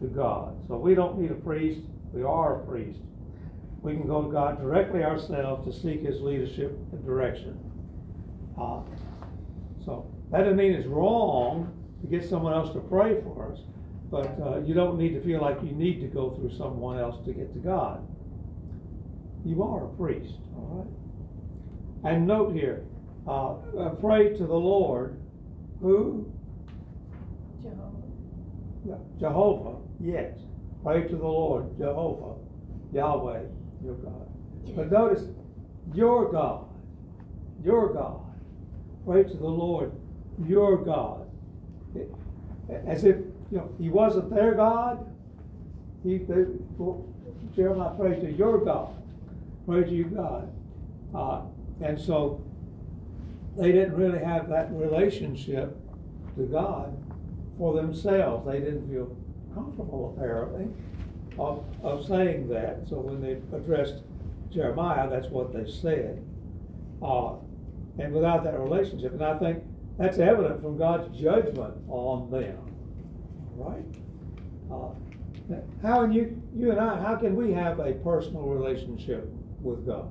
to 0.00 0.06
God. 0.06 0.56
So, 0.68 0.78
we 0.78 0.94
don't 0.94 1.18
need 1.18 1.32
a 1.32 1.34
priest, 1.34 1.80
we 2.12 2.22
are 2.22 2.60
a 2.60 2.66
priest. 2.66 3.00
We 3.84 3.92
can 3.92 4.06
go 4.06 4.22
to 4.22 4.32
God 4.32 4.58
directly 4.58 5.04
ourselves 5.04 5.66
to 5.66 5.80
seek 5.82 6.00
His 6.00 6.22
leadership 6.22 6.72
and 6.90 7.04
direction. 7.04 7.58
Uh, 8.58 8.80
so, 9.84 10.10
that 10.30 10.38
doesn't 10.38 10.56
mean 10.56 10.72
it's 10.72 10.86
wrong 10.86 11.70
to 12.00 12.06
get 12.06 12.26
someone 12.26 12.54
else 12.54 12.72
to 12.72 12.80
pray 12.80 13.20
for 13.20 13.52
us, 13.52 13.60
but 14.10 14.40
uh, 14.40 14.60
you 14.60 14.72
don't 14.72 14.98
need 14.98 15.10
to 15.10 15.20
feel 15.20 15.42
like 15.42 15.62
you 15.62 15.72
need 15.72 16.00
to 16.00 16.06
go 16.06 16.30
through 16.30 16.56
someone 16.56 16.98
else 16.98 17.22
to 17.26 17.34
get 17.34 17.52
to 17.52 17.58
God. 17.58 18.02
You 19.44 19.62
are 19.62 19.84
a 19.84 19.88
priest, 19.88 20.38
all 20.56 20.88
right? 22.02 22.10
And 22.10 22.26
note 22.26 22.54
here, 22.54 22.84
uh, 23.26 23.52
uh, 23.52 23.90
pray 24.00 24.30
to 24.30 24.46
the 24.46 24.54
Lord, 24.54 25.20
who? 25.82 26.32
Yeah, 28.86 28.96
Jehovah, 29.20 29.76
yes. 30.00 30.38
Pray 30.82 31.02
to 31.02 31.16
the 31.16 31.26
Lord, 31.26 31.76
Jehovah, 31.76 32.34
Yahweh, 32.94 33.40
your 33.84 33.94
God. 33.94 34.28
But 34.74 34.90
notice, 34.90 35.24
your 35.92 36.30
God, 36.32 36.66
your 37.62 37.92
God. 37.92 38.20
Pray 39.06 39.22
to 39.24 39.36
the 39.36 39.46
Lord, 39.46 39.92
your 40.46 40.76
God. 40.78 41.26
It- 41.94 42.10
As 42.86 43.04
if, 43.04 43.16
you 43.50 43.58
know, 43.58 43.68
he 43.78 43.90
wasn't 43.90 44.30
their 44.30 44.54
God. 44.54 45.06
He, 46.02 46.16
they, 46.18 46.44
well, 46.78 47.04
Jeremiah 47.54 47.94
prayed 47.94 48.20
to 48.22 48.32
your 48.32 48.64
God. 48.64 48.94
Pray 49.66 49.84
to 49.84 49.90
your 49.90 50.08
God. 50.08 50.50
Uh, 51.14 51.42
and 51.82 52.00
so 52.00 52.42
they 53.56 53.70
didn't 53.70 53.94
really 53.96 54.18
have 54.18 54.48
that 54.48 54.72
relationship 54.72 55.76
to 56.36 56.42
God 56.44 56.96
for 57.58 57.74
themselves. 57.74 58.46
They 58.46 58.60
didn't 58.60 58.90
feel 58.90 59.14
comfortable, 59.54 60.14
apparently, 60.16 60.66
of, 61.38 61.64
of 61.82 62.06
saying 62.06 62.48
that. 62.48 62.88
So 62.88 62.96
when 62.96 63.20
they 63.20 63.32
addressed 63.56 64.02
Jeremiah, 64.50 65.08
that's 65.08 65.28
what 65.28 65.52
they 65.52 65.70
said. 65.70 66.24
Uh, 67.02 67.34
and 67.98 68.12
without 68.12 68.44
that 68.44 68.58
relationship, 68.58 69.12
and 69.12 69.24
I 69.24 69.38
think 69.38 69.62
that's 69.98 70.18
evident 70.18 70.60
from 70.60 70.76
God's 70.76 71.16
judgment 71.16 71.74
on 71.88 72.30
them, 72.30 72.58
right? 73.56 73.84
Uh, 74.70 74.94
how 75.82 76.02
and 76.02 76.14
you, 76.14 76.40
you 76.56 76.70
and 76.70 76.80
I, 76.80 77.00
how 77.00 77.16
can 77.16 77.36
we 77.36 77.52
have 77.52 77.78
a 77.78 77.92
personal 77.92 78.42
relationship 78.42 79.28
with 79.60 79.86
God? 79.86 80.08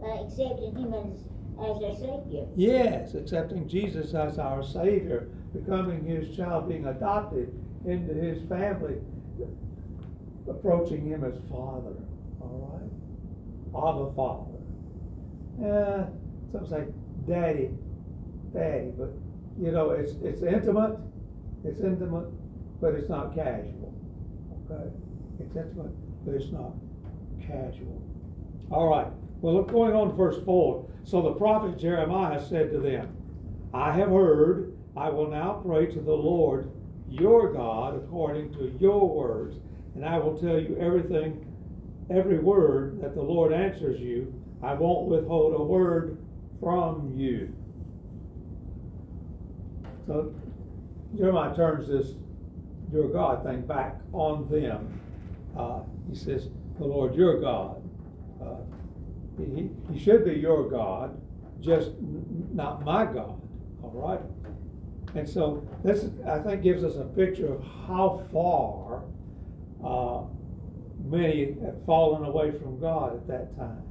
by 0.00 0.18
accepting 0.24 0.74
Him 0.76 0.94
as 0.94 1.28
as 1.58 1.82
a 1.82 2.00
savior. 2.00 2.46
Yes, 2.56 3.14
accepting 3.14 3.68
Jesus 3.68 4.14
as 4.14 4.38
our 4.38 4.62
Savior, 4.62 5.28
becoming 5.52 6.04
His 6.04 6.36
child, 6.36 6.68
being 6.68 6.86
adopted 6.86 7.52
into 7.88 8.14
His 8.14 8.42
family, 8.48 8.96
approaching 10.48 11.06
Him 11.06 11.24
as 11.24 11.34
Father. 11.50 11.96
All 12.40 12.70
right, 12.72 12.90
Abba 13.76 14.12
Father. 14.14 14.58
Yeah, 15.60 16.06
some 16.52 16.66
say 16.66 16.86
Daddy, 17.26 17.70
Daddy, 18.54 18.92
but 18.96 19.10
you 19.60 19.72
know 19.72 19.90
it's 19.90 20.12
it's 20.22 20.42
intimate, 20.42 20.98
it's 21.64 21.80
intimate, 21.80 22.28
but 22.80 22.94
it's 22.94 23.08
not 23.08 23.34
casual. 23.34 23.94
Okay, 24.70 24.90
it's 25.40 25.56
intimate, 25.56 25.92
but 26.24 26.34
it's 26.34 26.52
not 26.52 26.72
casual. 27.40 28.02
All 28.70 28.88
right. 28.88 29.08
Well, 29.40 29.54
look, 29.54 29.70
going 29.70 29.94
on 29.94 30.16
verse 30.16 30.42
4. 30.44 30.84
So 31.04 31.22
the 31.22 31.32
prophet 31.32 31.78
Jeremiah 31.78 32.44
said 32.44 32.70
to 32.72 32.78
them, 32.78 33.16
I 33.72 33.92
have 33.92 34.08
heard, 34.08 34.76
I 34.96 35.08
will 35.10 35.30
now 35.30 35.62
pray 35.64 35.86
to 35.86 36.00
the 36.00 36.12
Lord 36.12 36.70
your 37.08 37.52
God 37.52 37.96
according 37.96 38.52
to 38.54 38.76
your 38.78 39.08
words, 39.08 39.56
and 39.94 40.04
I 40.04 40.18
will 40.18 40.36
tell 40.36 40.58
you 40.58 40.76
everything, 40.80 41.44
every 42.10 42.38
word 42.38 43.00
that 43.02 43.14
the 43.14 43.22
Lord 43.22 43.52
answers 43.52 44.00
you. 44.00 44.32
I 44.62 44.74
won't 44.74 45.08
withhold 45.08 45.58
a 45.58 45.62
word 45.62 46.18
from 46.60 47.12
you. 47.16 47.54
So 50.06 50.34
Jeremiah 51.16 51.54
turns 51.54 51.88
this 51.88 52.14
your 52.92 53.08
God 53.08 53.44
thing 53.44 53.62
back 53.62 53.96
on 54.12 54.48
them. 54.50 55.00
Uh, 55.56 55.80
he 56.08 56.16
says, 56.16 56.48
The 56.78 56.84
Lord 56.86 57.14
your 57.14 57.40
God. 57.40 57.82
Uh, 58.40 58.56
he, 59.38 59.70
he 59.92 59.98
should 59.98 60.24
be 60.24 60.32
your 60.32 60.68
God, 60.70 61.20
just 61.60 61.90
not 62.52 62.84
my 62.84 63.04
God. 63.04 63.40
All 63.82 63.92
right? 63.94 64.20
And 65.14 65.28
so 65.28 65.66
this, 65.82 66.06
I 66.26 66.38
think, 66.38 66.62
gives 66.62 66.84
us 66.84 66.96
a 66.96 67.04
picture 67.04 67.52
of 67.52 67.62
how 67.86 68.22
far 68.32 69.04
uh, 69.84 70.24
many 71.04 71.56
have 71.62 71.84
fallen 71.86 72.24
away 72.24 72.50
from 72.52 72.78
God 72.80 73.14
at 73.14 73.26
that 73.28 73.56
time. 73.56 73.82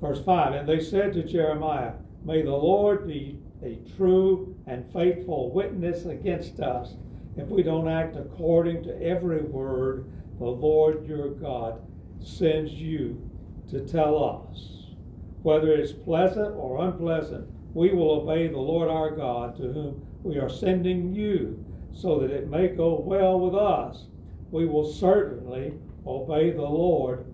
Verse 0.00 0.24
5 0.24 0.52
And 0.54 0.68
they 0.68 0.80
said 0.80 1.12
to 1.14 1.22
Jeremiah, 1.22 1.94
May 2.24 2.42
the 2.42 2.54
Lord 2.54 3.06
be 3.06 3.40
a 3.62 3.78
true 3.96 4.56
and 4.66 4.90
faithful 4.92 5.50
witness 5.50 6.04
against 6.04 6.60
us 6.60 6.94
if 7.36 7.48
we 7.48 7.62
don't 7.62 7.88
act 7.88 8.16
according 8.16 8.82
to 8.84 9.02
every 9.02 9.42
word 9.42 10.10
the 10.38 10.44
Lord 10.44 11.06
your 11.06 11.30
God 11.30 11.80
sends 12.20 12.72
you 12.72 13.28
to 13.70 13.80
tell 13.80 14.48
us. 14.52 14.84
Whether 15.42 15.72
it's 15.72 15.92
pleasant 15.92 16.54
or 16.56 16.84
unpleasant, 16.84 17.48
we 17.74 17.90
will 17.90 18.10
obey 18.22 18.48
the 18.48 18.58
Lord 18.58 18.88
our 18.88 19.10
God 19.10 19.56
to 19.56 19.72
whom 19.72 20.06
we 20.22 20.38
are 20.38 20.48
sending 20.48 21.14
you, 21.14 21.64
so 21.92 22.20
that 22.20 22.30
it 22.30 22.48
may 22.48 22.68
go 22.68 22.98
well 23.00 23.38
with 23.40 23.54
us. 23.54 24.06
We 24.50 24.66
will 24.66 24.90
certainly 24.90 25.74
obey 26.06 26.50
the 26.50 26.62
Lord 26.62 27.26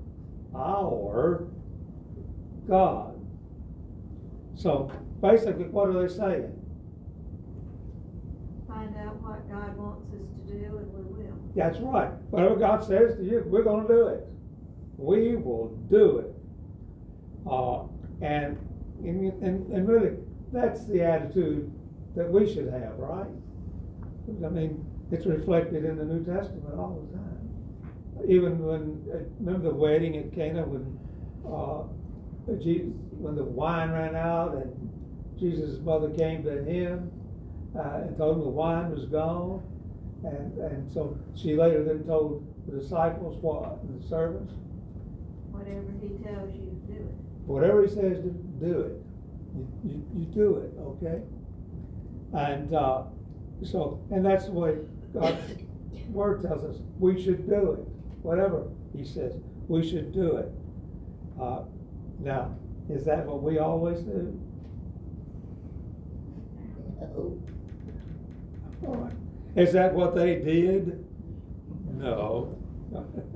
our 0.55 1.47
God. 2.69 3.15
So 4.55 4.91
basically, 5.21 5.65
what 5.65 5.89
are 5.89 6.07
they 6.07 6.13
saying? 6.13 6.61
Find 8.69 8.97
out 8.97 9.21
what 9.21 9.49
God 9.51 9.77
wants 9.77 10.13
us 10.15 10.27
to 10.27 10.53
do 10.53 10.79
and 10.79 10.93
we 10.95 11.25
will. 11.25 11.35
That's 11.55 11.79
right. 11.81 12.11
Whatever 12.31 12.57
God 12.57 12.85
says 12.85 13.17
to 13.17 13.23
you, 13.23 13.43
we're 13.47 13.63
going 13.63 13.87
to 13.87 13.93
do 13.93 14.07
it. 14.09 14.27
We 14.97 15.37
will 15.37 15.69
do 15.91 16.19
it. 16.19 16.35
Uh, 17.49 17.85
and, 18.25 18.57
and, 19.03 19.73
and 19.73 19.89
really, 19.89 20.17
that's 20.53 20.85
the 20.87 21.03
attitude 21.03 21.71
that 22.17 22.31
we 22.31 22.53
should 22.53 22.69
have, 22.73 22.97
right? 22.99 23.27
I 24.45 24.49
mean, 24.49 24.85
it's 25.11 25.27
reflected 25.27 25.85
in 25.85 25.97
the 25.97 26.05
New 26.05 26.25
Testament 26.25 26.75
all 26.79 27.07
the 27.11 27.19
time. 27.19 28.29
Even 28.29 28.59
when, 28.65 29.05
uh, 29.13 29.19
remember 29.41 29.69
the 29.71 29.75
wedding 29.75 30.17
at 30.17 30.33
Cana 30.33 30.63
when, 30.65 30.99
uh, 31.47 31.83
Jesus, 32.63 32.93
when 33.19 33.35
the 33.35 33.45
wine 33.45 33.91
ran 33.91 34.17
out 34.17 34.55
and 34.55 34.91
Jesus' 35.39 35.79
mother 35.81 36.11
came 36.11 36.43
to 36.45 36.63
him 36.65 37.11
uh, 37.77 38.03
and 38.03 38.17
told 38.17 38.37
him 38.39 38.45
the 38.45 38.49
wine 38.49 38.91
was 38.91 39.05
gone. 39.07 39.63
And, 40.25 40.57
and 40.59 40.91
so 40.91 41.19
she 41.35 41.55
later 41.55 41.85
then 41.85 42.05
told 42.05 42.47
the 42.67 42.79
disciples 42.81 43.37
what, 43.43 43.79
the 44.01 44.09
servants, 44.09 44.55
Whatever 45.51 45.93
he 46.01 46.09
tells 46.25 46.55
you 46.55 46.63
to 46.65 46.93
do 46.93 46.99
it. 46.99 47.15
whatever 47.47 47.83
he 47.83 47.89
says 47.89 48.19
to 48.23 48.31
do 48.31 48.44
it, 48.73 49.03
you, 49.55 49.69
you, 49.85 50.05
you 50.15 50.25
do 50.27 50.57
it, 50.57 50.73
okay? 50.81 51.23
And 52.33 52.75
uh, 52.75 53.03
so, 53.63 54.01
and 54.11 54.25
that's 54.25 54.47
the 54.47 54.53
way 54.53 54.77
God's 55.13 55.39
word 56.11 56.43
tells 56.43 56.65
us 56.65 56.81
we 56.99 57.23
should 57.23 57.49
do 57.49 57.73
it. 57.73 57.89
Whatever 58.23 58.69
he 58.97 59.05
says, 59.05 59.35
we 59.69 59.89
should 59.89 60.13
do 60.13 60.37
it. 60.37 60.53
Uh, 61.41 61.63
now, 62.21 62.57
is 62.89 63.05
that 63.05 63.27
what 63.27 63.43
we 63.43 63.59
always 63.59 64.01
do? 64.01 64.41
No. 67.01 67.43
All 68.87 68.95
right. 68.95 69.13
Is 69.57 69.73
that 69.73 69.95
what 69.95 70.15
they 70.15 70.37
did? 70.37 71.05
No. 71.93 72.59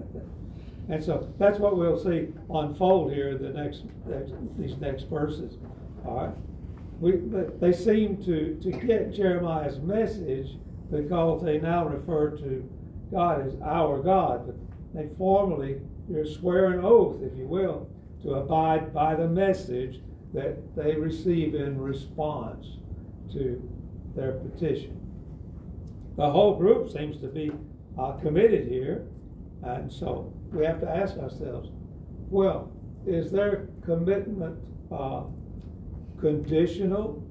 and 0.88 1.04
so 1.04 1.32
that's 1.38 1.58
what 1.58 1.76
we'll 1.76 2.02
see 2.02 2.28
unfold 2.50 3.12
here 3.12 3.30
in 3.30 3.42
the 3.42 3.50
next, 3.50 3.84
next 4.06 4.32
these 4.58 4.76
next 4.78 5.04
verses. 5.04 5.58
All 6.06 6.16
right. 6.16 6.34
We, 7.00 7.12
they 7.60 7.72
seem 7.72 8.16
to, 8.24 8.58
to 8.60 8.70
get 8.72 9.12
Jeremiah's 9.12 9.78
message 9.78 10.56
because 10.90 11.42
they 11.42 11.58
now 11.58 11.86
refer 11.86 12.30
to 12.38 12.68
God 13.12 13.46
as 13.46 13.54
our 13.62 14.02
God. 14.02 14.46
But 14.46 14.56
they 14.94 15.14
formally 15.16 15.80
swear 16.24 16.66
an 16.66 16.84
oath, 16.84 17.22
if 17.22 17.36
you 17.36 17.46
will, 17.46 17.88
to 18.22 18.34
abide 18.34 18.92
by 18.94 19.14
the 19.14 19.28
message 19.28 20.00
that 20.32 20.74
they 20.74 20.96
receive 20.96 21.54
in 21.54 21.80
response 21.80 22.66
to 23.32 23.62
their 24.16 24.32
petition. 24.32 24.98
The 26.16 26.30
whole 26.30 26.56
group 26.56 26.90
seems 26.90 27.18
to 27.18 27.28
be 27.28 27.52
uh, 27.98 28.12
committed 28.12 28.66
here, 28.66 29.06
and 29.62 29.92
so 29.92 30.32
we 30.52 30.64
have 30.64 30.80
to 30.80 30.88
ask 30.88 31.16
ourselves 31.18 31.70
well, 32.30 32.70
is 33.06 33.30
their 33.30 33.68
commitment 33.84 34.58
uh, 34.92 35.22
conditional? 36.20 37.24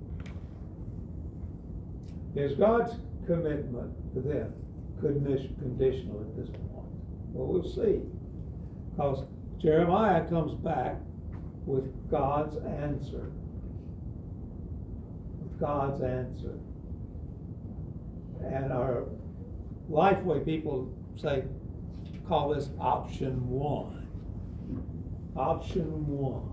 Is 2.36 2.54
God's 2.54 2.94
commitment 3.28 3.94
to 4.14 4.22
them 4.22 4.54
conditional 5.00 6.22
at 6.22 6.36
this 6.36 6.50
point? 6.50 6.88
Well, 7.32 7.48
we'll 7.48 7.64
see. 7.64 8.02
Because 8.96 9.26
Jeremiah 9.60 10.28
comes 10.28 10.54
back 10.56 10.96
with 11.66 12.10
God's 12.10 12.58
answer. 12.58 13.32
With 15.40 15.60
God's 15.60 16.02
answer. 16.02 16.58
And 18.44 18.72
our 18.72 19.06
Lifeway 19.90 20.44
people 20.44 20.92
say, 21.16 21.44
call 22.28 22.50
this 22.50 22.70
option 22.80 23.50
one. 23.50 24.08
Option 25.36 26.08
one. 26.08 26.52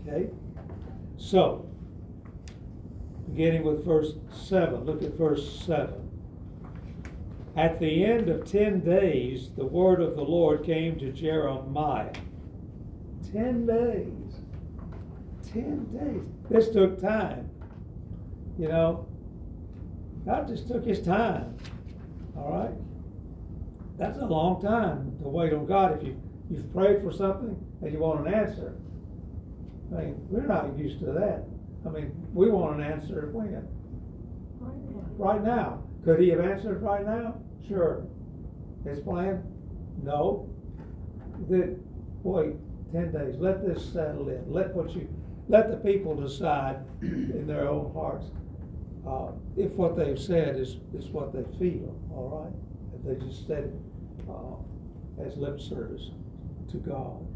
Okay? 0.00 0.30
So, 1.16 1.68
beginning 3.28 3.64
with 3.64 3.84
verse 3.84 4.14
7, 4.32 4.84
look 4.84 5.02
at 5.02 5.14
verse 5.14 5.60
7. 5.66 6.08
At 7.56 7.80
the 7.80 8.04
end 8.04 8.28
of 8.28 8.50
10 8.50 8.80
days, 8.80 9.50
the 9.56 9.66
word 9.66 10.00
of 10.00 10.14
the 10.14 10.22
Lord 10.22 10.64
came 10.64 10.98
to 11.00 11.10
Jeremiah. 11.10 12.12
10 13.32 13.66
days. 13.66 14.40
10 15.52 15.86
days. 15.92 16.22
This 16.48 16.70
took 16.70 17.00
time. 17.00 17.50
You 18.58 18.68
know, 18.68 19.08
God 20.24 20.46
just 20.48 20.68
took 20.68 20.84
his 20.84 21.02
time. 21.02 21.56
All 22.36 22.52
right? 22.52 22.87
That's 23.98 24.18
a 24.18 24.24
long 24.24 24.62
time 24.62 25.18
to 25.22 25.28
wait 25.28 25.52
on 25.52 25.66
God 25.66 25.98
if 25.98 26.06
you, 26.06 26.20
you've 26.48 26.72
prayed 26.72 27.02
for 27.02 27.12
something 27.12 27.56
and 27.82 27.92
you 27.92 27.98
want 27.98 28.26
an 28.26 28.32
answer. 28.32 28.76
I 29.92 30.02
mean, 30.02 30.14
we're 30.28 30.46
not 30.46 30.78
used 30.78 31.00
to 31.00 31.06
that. 31.06 31.44
I 31.84 31.88
mean, 31.88 32.12
we 32.32 32.48
want 32.48 32.80
an 32.80 32.86
answer 32.86 33.28
when? 33.32 33.66
Right 34.60 34.74
now. 35.18 35.24
Right 35.24 35.44
now. 35.44 35.82
Could 36.04 36.20
he 36.20 36.28
have 36.28 36.40
answered 36.40 36.80
right 36.80 37.04
now? 37.04 37.40
Sure. 37.66 38.06
His 38.84 39.00
plan? 39.00 39.42
No. 40.02 40.48
The, 41.48 41.76
wait, 42.22 42.54
ten 42.92 43.10
days. 43.10 43.34
Let 43.38 43.66
this 43.66 43.84
settle 43.92 44.28
in. 44.28 44.44
Let 44.46 44.74
what 44.74 44.94
you, 44.94 45.08
let 45.48 45.70
the 45.70 45.76
people 45.76 46.14
decide 46.14 46.84
in 47.02 47.48
their 47.48 47.68
own 47.68 47.92
hearts 47.92 48.26
uh, 49.04 49.32
if 49.56 49.72
what 49.72 49.96
they've 49.96 50.20
said 50.20 50.56
is, 50.56 50.76
is 50.94 51.08
what 51.08 51.32
they 51.32 51.42
feel, 51.58 51.96
all 52.12 52.44
right? 52.44 52.52
If 52.94 53.18
they 53.18 53.26
just 53.26 53.46
said 53.46 53.64
it 53.64 53.87
uh, 54.28 55.22
as 55.24 55.36
lip 55.36 55.60
service 55.60 56.10
to 56.70 56.76
God. 56.78 57.26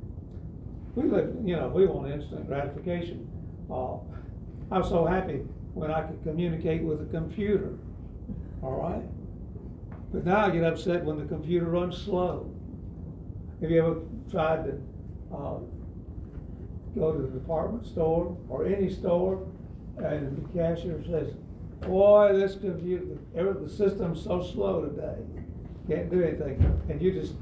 we 0.95 1.09
live, 1.09 1.35
you 1.45 1.57
know, 1.57 1.69
we 1.69 1.87
want 1.87 2.13
instant 2.13 2.47
gratification. 2.47 3.29
Uh, 3.71 3.97
I'm 4.71 4.85
so 4.85 5.07
happy 5.07 5.43
when 5.75 5.91
I 5.91 6.03
could 6.03 6.23
communicate 6.23 6.83
with 6.83 7.01
a 7.01 7.07
computer, 7.07 7.79
all 8.63 8.73
right? 8.73 9.03
But 10.13 10.27
now 10.27 10.47
I 10.47 10.51
get 10.51 10.65
upset 10.65 11.05
when 11.05 11.19
the 11.19 11.25
computer 11.25 11.67
runs 11.67 11.97
slow. 11.97 12.51
Have 13.63 13.71
you 13.71 13.83
ever 13.83 14.01
tried 14.31 14.65
to, 14.65 14.81
uh, 15.35 15.59
go 16.95 17.13
to 17.13 17.23
the 17.23 17.29
department 17.29 17.87
store 17.87 18.37
or 18.49 18.67
any 18.67 18.91
store 18.91 19.47
and 19.99 20.37
the 20.37 20.59
cashier 20.59 21.03
says, 21.09 21.35
boy, 21.81 22.33
this 22.35 22.57
computer, 22.57 23.19
the 23.35 23.69
system's 23.69 24.23
so 24.23 24.43
slow 24.43 24.85
today, 24.85 25.17
can't 25.89 26.11
do 26.11 26.23
anything, 26.23 26.61
and 26.89 27.03
you 27.03 27.13
just, 27.13 27.35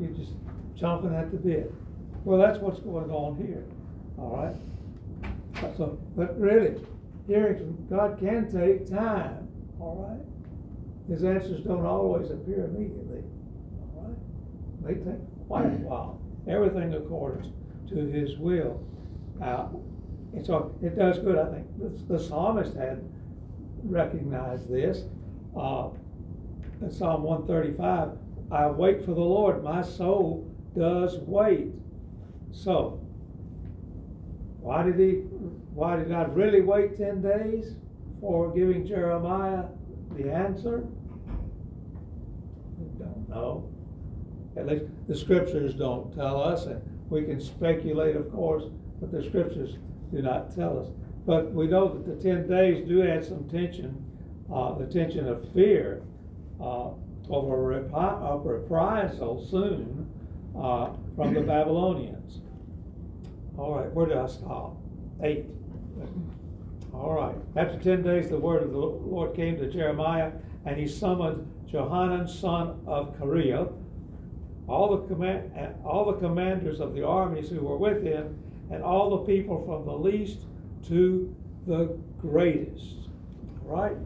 you 0.00 0.08
just 0.08 0.32
chomping 0.76 1.18
at 1.18 1.30
the 1.30 1.36
bit. 1.36 1.72
Well, 2.24 2.38
that's 2.38 2.58
what's 2.58 2.80
going 2.80 3.10
on 3.10 3.36
here, 3.36 3.64
all 4.18 4.36
right? 4.36 5.76
So, 5.76 5.98
but 6.16 6.38
really, 6.38 6.80
hearing 7.26 7.56
from 7.58 7.86
God 7.88 8.18
can 8.18 8.50
take 8.50 8.88
time, 8.88 9.48
all 9.78 10.08
right? 10.08 11.12
His 11.12 11.24
answers 11.24 11.60
don't 11.60 11.84
always 11.84 12.30
appear 12.30 12.64
immediately, 12.64 13.22
all 13.96 14.06
right? 14.08 14.16
They 14.86 14.94
take 14.94 15.20
quite 15.46 15.66
a 15.66 15.78
while, 15.84 16.20
everything 16.48 16.94
according 16.94 17.52
to 17.90 17.96
his 17.96 18.38
will. 18.38 18.82
Uh, 19.42 19.66
and 20.32 20.44
so 20.44 20.74
it 20.82 20.96
does 20.96 21.18
good, 21.18 21.38
I 21.38 21.50
think, 21.50 21.66
the, 21.78 22.14
the 22.14 22.18
psalmist 22.18 22.74
had 22.74 23.02
recognized 23.84 24.70
this. 24.72 25.04
Uh, 25.56 25.90
in 26.84 26.90
Psalm 26.90 27.22
one 27.22 27.46
thirty-five, 27.46 28.10
I 28.50 28.66
wait 28.66 29.00
for 29.04 29.14
the 29.14 29.20
Lord, 29.20 29.64
my 29.64 29.82
soul 29.82 30.50
does 30.76 31.18
wait. 31.20 31.68
So, 32.52 33.00
why 34.60 34.82
did 34.82 34.98
he, 34.98 35.22
why 35.74 35.96
did 35.96 36.08
God 36.08 36.36
really 36.36 36.60
wait 36.60 36.96
ten 36.96 37.22
days 37.22 37.76
for 38.20 38.52
giving 38.54 38.86
Jeremiah 38.86 39.64
the 40.16 40.30
answer? 40.30 40.86
We 42.78 43.04
don't 43.04 43.28
know. 43.28 43.70
At 44.56 44.66
least 44.66 44.84
the 45.08 45.16
scriptures 45.16 45.74
don't 45.74 46.14
tell 46.14 46.40
us, 46.40 46.66
and 46.66 46.80
we 47.10 47.24
can 47.24 47.40
speculate, 47.40 48.14
of 48.14 48.30
course, 48.30 48.64
but 49.00 49.10
the 49.10 49.22
scriptures 49.22 49.78
do 50.12 50.22
not 50.22 50.54
tell 50.54 50.78
us. 50.78 50.88
But 51.26 51.52
we 51.52 51.66
know 51.66 51.88
that 51.88 52.06
the 52.06 52.22
ten 52.22 52.46
days 52.46 52.86
do 52.86 53.02
add 53.02 53.24
some 53.24 53.48
tension, 53.48 54.04
uh, 54.52 54.74
the 54.74 54.86
tension 54.86 55.26
of 55.26 55.50
fear, 55.52 56.02
uh, 56.60 56.90
over 57.30 57.72
a, 57.72 57.82
repri- 57.82 58.30
a 58.30 58.38
reprisal 58.38 59.44
soon, 59.44 60.10
uh, 60.56 60.90
from 61.16 61.34
the 61.34 61.40
Babylonians. 61.54 62.40
All 63.56 63.76
right, 63.76 63.90
where 63.92 64.06
did 64.06 64.16
I 64.16 64.26
stop? 64.26 64.76
Eight. 65.22 65.46
All 66.92 67.12
right. 67.14 67.34
After 67.56 67.78
ten 67.78 68.02
days, 68.02 68.28
the 68.28 68.38
word 68.38 68.62
of 68.62 68.72
the 68.72 68.78
Lord 68.78 69.34
came 69.34 69.56
to 69.58 69.70
Jeremiah, 69.70 70.32
and 70.64 70.78
he 70.78 70.86
summoned 70.86 71.50
Johanan, 71.70 72.28
son 72.28 72.80
of 72.86 73.18
Kareah, 73.18 73.72
all 74.68 74.96
the 74.96 75.06
command, 75.08 75.52
all 75.84 76.06
the 76.06 76.18
commanders 76.18 76.80
of 76.80 76.94
the 76.94 77.04
armies 77.06 77.48
who 77.48 77.60
were 77.60 77.76
with 77.76 78.02
him, 78.02 78.38
and 78.70 78.82
all 78.82 79.10
the 79.10 79.24
people 79.24 79.64
from 79.66 79.84
the 79.84 79.92
least 79.92 80.40
to 80.88 81.34
the 81.66 81.98
greatest. 82.20 83.08
All 83.66 83.76
right? 83.76 83.96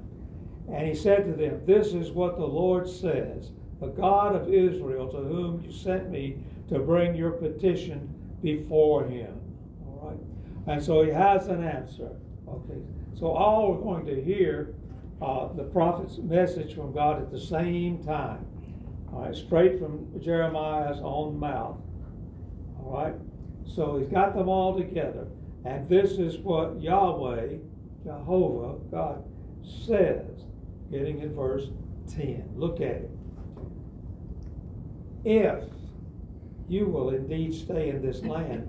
And 0.72 0.86
he 0.86 0.94
said 0.94 1.24
to 1.26 1.32
them, 1.32 1.62
This 1.64 1.88
is 1.94 2.10
what 2.10 2.36
the 2.36 2.46
Lord 2.46 2.88
says, 2.88 3.50
the 3.80 3.88
God 3.88 4.34
of 4.34 4.52
Israel, 4.52 5.08
to 5.08 5.18
whom 5.18 5.62
you 5.62 5.72
sent 5.72 6.10
me 6.10 6.38
to 6.68 6.78
bring 6.78 7.14
your 7.14 7.30
petition 7.30 8.14
before 8.42 9.06
him. 9.06 9.40
All 9.86 10.10
right? 10.10 10.74
And 10.74 10.82
so 10.82 11.02
he 11.02 11.10
has 11.10 11.48
an 11.48 11.64
answer. 11.64 12.10
Okay. 12.46 12.80
So 13.18 13.28
all 13.28 13.72
we're 13.72 13.82
going 13.82 14.06
to 14.06 14.22
hear 14.22 14.74
uh, 15.20 15.52
the 15.54 15.64
prophet's 15.64 16.18
message 16.18 16.74
from 16.74 16.92
God 16.92 17.20
at 17.20 17.30
the 17.30 17.40
same 17.40 18.04
time. 18.04 18.46
All 19.12 19.22
right, 19.22 19.34
straight 19.34 19.78
from 19.78 20.08
Jeremiah's 20.20 21.00
own 21.02 21.38
mouth. 21.38 21.78
All 22.78 22.92
right. 22.92 23.14
So 23.66 23.98
he's 23.98 24.08
got 24.08 24.34
them 24.34 24.48
all 24.48 24.76
together. 24.76 25.26
And 25.64 25.88
this 25.88 26.12
is 26.12 26.38
what 26.38 26.80
Yahweh, 26.80 27.56
Jehovah, 28.04 28.78
God, 28.90 29.24
says, 29.86 30.44
getting 30.90 31.20
in 31.20 31.34
verse 31.34 31.68
10. 32.10 32.50
Look 32.56 32.76
at 32.76 33.02
it. 33.02 33.10
If 35.24 35.64
you 36.68 36.86
will 36.86 37.10
indeed 37.10 37.54
stay 37.54 37.90
in 37.90 38.02
this 38.02 38.22
land, 38.22 38.68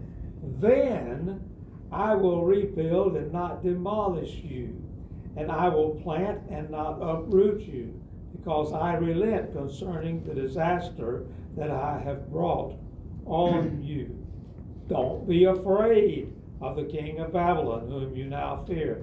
then 0.60 1.42
I 1.92 2.16
will 2.16 2.46
rebuild 2.46 3.16
and 3.16 3.32
not 3.32 3.64
demolish 3.64 4.36
you, 4.36 4.82
and 5.36 5.52
I 5.52 5.70
will 5.70 5.92
plant 6.04 6.42
and 6.50 6.70
not 6.70 7.00
uproot 7.02 7.62
you, 7.62 8.00
because 8.32 8.74
I 8.74 8.96
relent 8.96 9.54
concerning 9.54 10.24
the 10.24 10.34
disaster 10.34 11.26
that 11.58 11.72
I 11.72 12.02
have 12.04 12.30
brought 12.30 12.76
on 13.26 13.84
you. 13.84 14.16
Don't 14.88 15.28
be 15.28 15.46
afraid 15.46 16.34
of 16.62 16.76
the 16.76 16.84
king 16.84 17.20
of 17.20 17.34
Babylon, 17.34 17.88
whom 17.90 18.16
you 18.16 18.26
now 18.26 18.64
fear. 18.68 19.02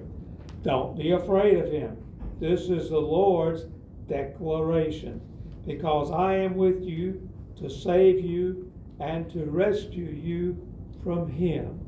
Don't 0.63 0.97
be 0.97 1.11
afraid 1.11 1.57
of 1.57 1.71
him. 1.71 1.97
This 2.39 2.69
is 2.69 2.89
the 2.89 2.99
Lord's 2.99 3.65
declaration. 4.07 5.21
Because 5.65 6.11
I 6.11 6.35
am 6.35 6.55
with 6.55 6.81
you 6.81 7.29
to 7.59 7.69
save 7.69 8.23
you 8.23 8.71
and 8.99 9.29
to 9.31 9.45
rescue 9.45 10.05
you 10.05 10.57
from 11.03 11.29
him. 11.29 11.79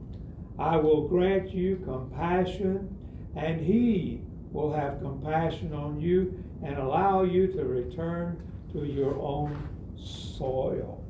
I 0.57 0.75
will 0.75 1.07
grant 1.07 1.51
you 1.51 1.77
compassion, 1.85 2.95
and 3.35 3.61
he 3.61 4.21
will 4.51 4.73
have 4.73 4.99
compassion 4.99 5.73
on 5.73 6.01
you 6.01 6.43
and 6.63 6.77
allow 6.77 7.23
you 7.23 7.47
to 7.47 7.63
return 7.63 8.41
to 8.73 8.85
your 8.85 9.15
own 9.21 9.55
soil. 9.95 11.03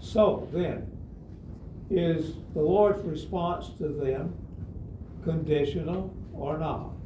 So 0.00 0.48
then, 0.52 0.90
is 1.90 2.34
the 2.52 2.60
Lord's 2.60 3.02
response 3.04 3.70
to 3.78 3.88
them 3.88 4.34
conditional 5.24 6.14
or 6.34 6.58
not? 6.58 6.97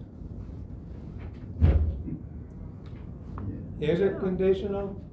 Is 3.82 4.00
it 4.00 4.20
conditional? 4.20 5.04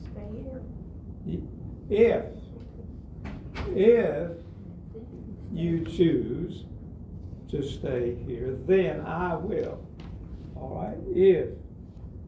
Stay 0.00 0.22
here. 1.90 2.24
If, 2.24 2.24
if 3.76 4.30
you 5.52 5.84
choose 5.84 6.64
to 7.50 7.62
stay 7.62 8.16
here, 8.26 8.56
then 8.66 9.02
I 9.02 9.34
will. 9.34 9.86
All 10.56 10.82
right? 10.82 10.96
If 11.10 11.50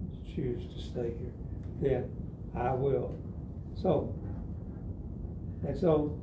you 0.03 0.35
choose 0.35 0.67
to 0.75 0.83
stay 0.83 1.15
here, 1.19 1.33
then 1.81 2.11
I 2.55 2.75
will. 2.75 3.19
So, 3.75 4.15
and 5.67 5.79
so 5.79 6.21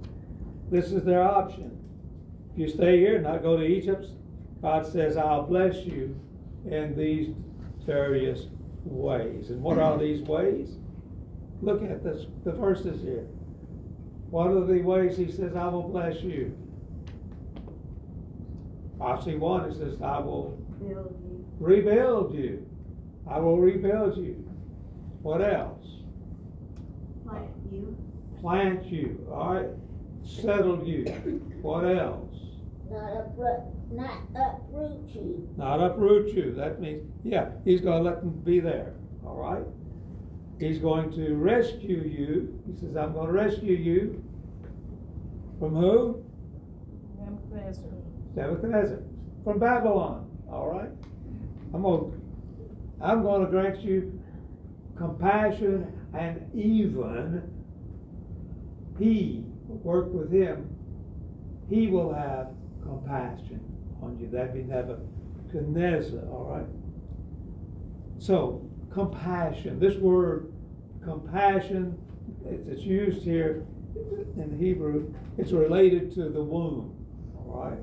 this 0.69 0.91
is 0.91 1.03
their 1.03 1.23
option. 1.23 1.75
If 2.53 2.59
you 2.59 2.69
stay 2.69 2.99
here 2.99 3.15
and 3.15 3.23
not 3.23 3.41
go 3.41 3.57
to 3.57 3.63
Egypt, 3.63 4.05
God 4.61 4.85
says, 4.85 5.17
I'll 5.17 5.47
bless 5.47 5.77
you 5.77 6.15
in 6.69 6.95
these 6.95 7.33
various 7.87 8.45
ways. 8.91 9.49
And 9.49 9.61
what 9.61 9.77
are 9.79 9.97
these 9.97 10.21
ways? 10.21 10.77
Look 11.61 11.83
at 11.83 12.03
this, 12.03 12.25
the 12.43 12.51
verses 12.51 13.01
here. 13.01 13.27
What 14.29 14.47
are 14.47 14.65
the 14.65 14.81
ways 14.81 15.17
he 15.17 15.31
says, 15.31 15.55
I 15.55 15.67
will 15.67 15.87
bless 15.87 16.21
you? 16.21 16.55
I 18.99 19.19
see 19.23 19.35
one, 19.35 19.69
it 19.69 19.77
says, 19.77 20.01
I 20.01 20.19
will 20.19 20.57
you. 20.81 21.45
rebuild 21.59 22.33
you. 22.33 22.67
I 23.29 23.39
will 23.39 23.57
rebuild 23.57 24.17
you. 24.17 24.43
What 25.21 25.41
else? 25.41 25.85
Plant 27.25 27.49
you. 27.71 27.97
Plant 28.41 28.85
you, 28.85 29.27
all 29.31 29.53
right? 29.55 29.69
Settle 30.23 30.83
you. 30.85 31.05
What 31.61 31.85
else? 31.85 32.26
Not 32.89 33.11
uproot, 33.17 33.59
not 33.91 34.21
uproot 34.35 35.09
you. 35.13 35.49
Not 35.57 35.81
uproot 35.81 36.33
you. 36.33 36.53
That 36.53 36.79
means, 36.79 37.03
yeah, 37.23 37.49
he's 37.65 37.81
going 37.81 38.03
to 38.03 38.09
let 38.09 38.21
them 38.21 38.31
be 38.31 38.59
there, 38.59 38.93
all 39.25 39.35
right? 39.35 39.63
He's 40.59 40.79
going 40.79 41.11
to 41.11 41.35
rescue 41.35 42.01
you. 42.01 42.61
He 42.65 42.79
says, 42.79 42.95
I'm 42.95 43.13
going 43.13 43.27
to 43.27 43.33
rescue 43.33 43.75
you 43.75 44.23
from 45.59 45.75
who? 45.75 46.23
Nebuchadnezzar. 47.19 47.83
Nebuchadnezzar. 48.35 48.99
From 49.43 49.59
Babylon, 49.59 50.29
all 50.49 50.69
right? 50.69 50.89
I'm 51.73 51.81
going 51.81 52.11
to, 52.11 53.05
I'm 53.05 53.21
going 53.21 53.45
to 53.45 53.51
grant 53.51 53.81
you 53.81 54.19
compassion 54.97 55.93
and 56.17 56.49
even 56.55 57.43
he 58.97 59.43
work 59.67 60.11
with 60.11 60.31
him. 60.31 60.69
He 61.69 61.87
will 61.87 62.13
have 62.13 62.47
compassion 62.87 63.61
on 64.01 64.17
you. 64.19 64.29
That'd 64.29 64.53
be 64.53 64.63
Nebuchadnezzar, 64.63 66.21
all 66.31 66.55
right? 66.55 66.65
So, 68.19 68.67
compassion. 68.91 69.79
This 69.79 69.95
word 69.97 70.53
compassion, 71.03 71.97
it's 72.45 72.81
used 72.81 73.23
here 73.23 73.65
in 74.37 74.57
Hebrew, 74.59 75.13
it's 75.37 75.51
related 75.51 76.11
to 76.15 76.29
the 76.29 76.43
womb, 76.43 76.95
all 77.37 77.69
right? 77.69 77.79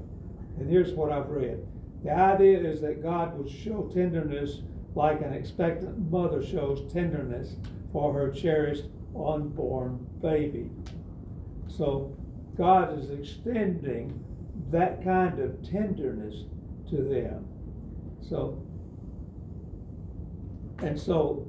And 0.58 0.70
here's 0.70 0.92
what 0.92 1.10
I've 1.10 1.30
read. 1.30 1.66
The 2.02 2.12
idea 2.12 2.58
is 2.58 2.80
that 2.82 3.02
God 3.02 3.36
would 3.38 3.50
show 3.50 3.90
tenderness 3.92 4.60
like 4.94 5.22
an 5.22 5.32
expectant 5.32 6.10
mother 6.10 6.44
shows 6.44 6.92
tenderness 6.92 7.56
for 7.92 8.12
her 8.12 8.30
cherished 8.30 8.84
unborn 9.16 10.06
baby. 10.20 10.70
So 11.66 12.14
God 12.56 12.98
is 12.98 13.10
extending 13.10 14.24
that 14.74 15.04
kind 15.04 15.38
of 15.38 15.62
tenderness 15.70 16.34
to 16.90 16.96
them. 16.96 17.46
So, 18.28 18.60
and 20.78 20.98
so 20.98 21.46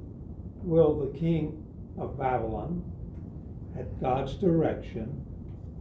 will 0.62 0.94
the 1.00 1.18
king 1.18 1.66
of 1.98 2.16
Babylon, 2.16 2.84
at 3.76 4.00
God's 4.00 4.34
direction, 4.34 5.26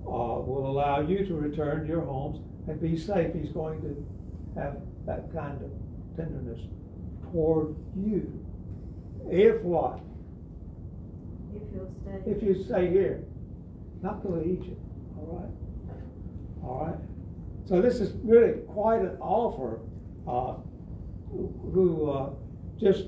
uh, 0.08 0.42
will 0.42 0.66
allow 0.66 1.02
you 1.02 1.24
to 1.24 1.36
return 1.36 1.84
to 1.84 1.88
your 1.88 2.02
homes 2.02 2.40
and 2.68 2.82
be 2.82 2.98
safe. 2.98 3.32
He's 3.36 3.52
going 3.52 3.80
to 3.82 4.60
have 4.60 4.78
that 5.06 5.32
kind 5.32 5.62
of 5.62 5.70
tenderness 6.18 6.62
toward 7.32 7.76
you. 7.96 8.44
If 9.30 9.62
what? 9.62 10.00
If 11.54 11.62
you'll 11.72 11.94
stay. 12.02 12.32
If 12.32 12.42
you 12.42 12.64
stay 12.64 12.90
here, 12.90 13.24
not 14.02 14.24
go 14.24 14.32
to 14.32 14.44
Egypt, 14.44 14.82
all 15.16 15.40
right? 15.40 16.68
All 16.68 16.86
right? 16.88 17.15
So 17.66 17.82
this 17.82 18.00
is 18.00 18.14
really 18.24 18.60
quite 18.68 19.02
an 19.02 19.18
offer, 19.20 19.80
uh, 20.28 20.56
who- 21.32 22.06
uh, 22.10 22.30
just 22.78 23.08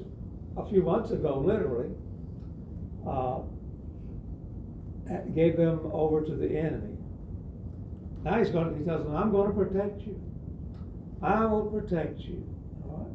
a 0.55 0.65
few 0.65 0.81
months 0.81 1.11
ago, 1.11 1.39
literally, 1.39 1.91
uh, 3.05 3.41
gave 5.33 5.55
them 5.57 5.79
over 5.93 6.21
to 6.21 6.35
the 6.35 6.49
enemy. 6.57 6.97
Now 8.23 8.39
he's 8.39 8.49
going, 8.49 8.75
he 8.77 8.83
tells 8.83 9.03
them, 9.05 9.15
I'm 9.15 9.31
gonna 9.31 9.53
protect 9.53 10.01
you. 10.05 10.19
I 11.21 11.45
will 11.45 11.65
protect 11.67 12.19
you, 12.21 12.43
all 12.89 13.07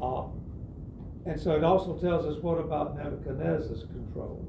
right? 0.00 0.28
Uh, 1.26 1.30
and 1.30 1.40
so 1.40 1.56
it 1.56 1.64
also 1.64 1.96
tells 1.98 2.26
us 2.26 2.42
what 2.42 2.58
about 2.58 2.96
Nebuchadnezzar's 2.96 3.84
control? 3.84 4.44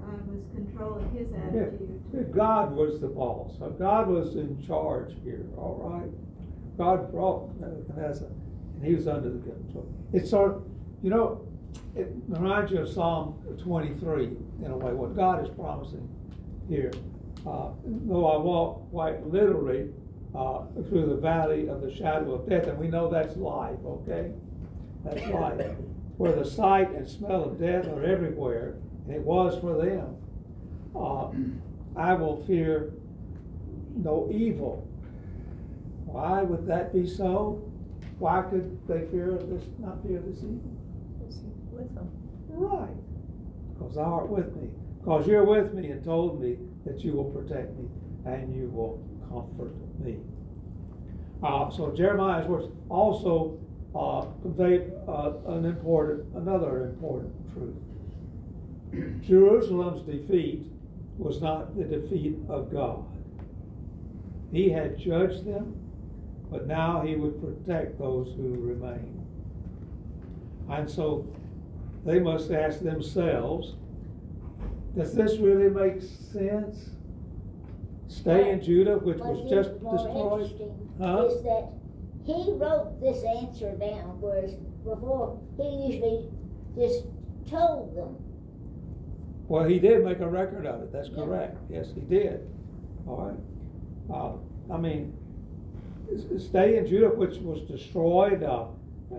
God 0.00 0.28
was 0.28 0.44
controlling 0.54 1.10
his 1.12 1.32
attitude. 1.32 2.02
God 2.22 2.72
was 2.72 3.00
the 3.00 3.08
boss. 3.08 3.56
God 3.78 4.08
was 4.08 4.36
in 4.36 4.64
charge 4.66 5.14
here, 5.24 5.46
all 5.56 5.80
right? 5.82 6.10
God 6.76 7.10
brought 7.12 7.54
Nebuchadnezzar, 7.60 8.28
and 8.74 8.84
he 8.84 8.94
was 8.94 9.06
under 9.06 9.30
the 9.30 9.38
control. 9.38 9.92
It's 10.12 10.30
sort 10.30 10.52
of, 10.52 10.64
you 11.02 11.10
know, 11.10 11.46
it 11.96 12.08
reminds 12.28 12.72
you 12.72 12.78
of 12.78 12.88
Psalm 12.88 13.34
twenty-three, 13.62 14.36
in 14.64 14.70
a 14.70 14.76
way, 14.76 14.92
what 14.92 15.14
God 15.16 15.44
is 15.44 15.50
promising 15.54 16.08
here. 16.68 16.92
Uh, 17.46 17.70
though 17.84 18.26
I 18.26 18.36
walk 18.38 18.90
quite 18.90 19.26
literally, 19.26 19.90
uh, 20.34 20.62
through 20.88 21.06
the 21.06 21.16
valley 21.16 21.68
of 21.68 21.82
the 21.82 21.94
shadow 21.94 22.34
of 22.34 22.48
death, 22.48 22.66
and 22.66 22.78
we 22.78 22.88
know 22.88 23.10
that's 23.10 23.36
life, 23.36 23.78
okay? 23.84 24.32
That's 25.04 25.26
life. 25.28 25.76
Where 26.16 26.32
the 26.32 26.44
sight 26.44 26.90
and 26.90 27.08
smell 27.08 27.44
of 27.44 27.60
death 27.60 27.86
are 27.86 28.02
everywhere, 28.02 28.76
and 29.06 29.14
it 29.14 29.20
was 29.20 29.60
for 29.60 29.84
them. 29.84 30.16
Uh, 30.96 31.30
I 31.96 32.14
will 32.14 32.44
fear 32.46 32.92
no 33.96 34.28
evil. 34.32 34.86
Why 36.06 36.42
would 36.42 36.66
that 36.66 36.92
be 36.92 37.06
so? 37.06 37.62
Why 38.18 38.42
could 38.42 38.86
they 38.86 39.06
fear 39.10 39.32
this, 39.32 39.64
not 39.78 40.02
fear 40.06 40.20
this 40.20 40.38
evil? 40.38 40.76
Is 41.28 41.36
he 41.36 41.48
with 41.70 41.94
them? 41.94 42.10
Right. 42.48 42.94
Because 43.72 43.96
thou 43.96 44.02
art 44.02 44.28
with 44.28 44.54
me. 44.56 44.68
Because 45.00 45.26
you're 45.26 45.44
with 45.44 45.74
me 45.74 45.90
and 45.90 46.04
told 46.04 46.40
me 46.40 46.56
that 46.86 47.00
you 47.00 47.12
will 47.12 47.24
protect 47.24 47.76
me 47.78 47.88
and 48.24 48.54
you 48.54 48.68
will 48.68 49.02
comfort 49.28 49.74
me. 49.98 50.18
Uh, 51.42 51.70
so 51.70 51.90
Jeremiah's 51.90 52.46
words 52.46 52.68
also 52.88 53.58
uh, 53.94 54.22
convey 54.42 54.86
uh, 55.06 55.32
an 55.48 55.64
important, 55.64 56.34
another 56.34 56.84
important 56.84 57.32
truth. 57.52 59.20
Jerusalem's 59.26 60.02
defeat 60.02 60.66
was 61.18 61.40
not 61.40 61.76
the 61.76 61.84
defeat 61.84 62.36
of 62.48 62.72
God. 62.72 63.04
He 64.52 64.70
had 64.70 64.98
judged 64.98 65.44
them, 65.44 65.76
but 66.50 66.66
now 66.66 67.02
he 67.02 67.16
would 67.16 67.40
protect 67.40 67.98
those 67.98 68.32
who 68.36 68.56
remain. 68.58 69.24
And 70.70 70.88
so 70.90 71.26
they 72.04 72.18
must 72.18 72.50
ask 72.50 72.80
themselves, 72.80 73.74
does 74.96 75.14
this 75.14 75.38
really 75.38 75.68
make 75.68 76.02
sense? 76.02 76.90
Stay 78.06 78.50
in 78.50 78.62
Judah, 78.62 78.98
which 78.98 79.18
What 79.18 79.34
was 79.34 79.50
just 79.50 79.72
destroyed? 79.72 80.42
interesting 80.42 80.84
Huh? 81.00 81.26
Is 81.26 81.42
that 81.42 81.72
he 82.24 82.52
wrote 82.52 83.00
this 83.00 83.24
answer 83.24 83.72
down, 83.72 84.20
whereas 84.20 84.54
before, 84.84 85.40
he 85.56 85.92
usually 85.92 86.28
just 86.76 87.04
told 87.50 87.96
them. 87.96 88.16
Well, 89.48 89.64
he 89.64 89.78
did 89.78 90.04
make 90.04 90.20
a 90.20 90.28
record 90.28 90.66
of 90.66 90.82
it, 90.82 90.92
that's 90.92 91.08
Yeah. 91.10 91.24
correct, 91.24 91.58
yes, 91.68 91.92
he 91.94 92.00
did, 92.00 92.48
all 93.06 93.16
right? 93.16 94.16
Uh, 94.16 94.32
I 94.72 94.78
mean, 94.80 95.12
stay 96.38 96.78
in 96.78 96.86
Judah, 96.86 97.10
which 97.10 97.38
was 97.40 97.60
destroyed, 97.62 98.42
uh, 98.42 98.66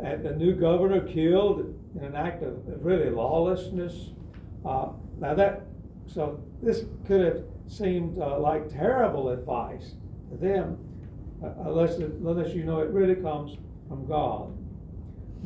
and 0.02 0.24
the 0.24 0.36
new 0.36 0.54
governor 0.56 1.02
killed 1.02 1.74
in 1.96 2.04
an 2.04 2.16
act 2.16 2.44
of 2.44 2.56
really 2.84 3.10
lawlessness. 3.10 4.12
Uh, 4.66 4.90
now 5.20 5.34
that, 5.36 5.62
so 6.08 6.40
this 6.62 6.86
could 7.06 7.22
have 7.22 7.44
seemed 7.68 8.20
uh, 8.20 8.40
like 8.40 8.68
terrible 8.70 9.30
advice 9.30 9.94
to 10.32 10.38
them, 10.38 10.78
uh, 11.44 11.50
unless, 11.66 11.98
unless 11.98 12.54
you 12.54 12.64
know 12.64 12.80
it 12.80 12.90
really 12.90 13.16
comes 13.16 13.58
from 13.88 14.06
God. 14.06 14.52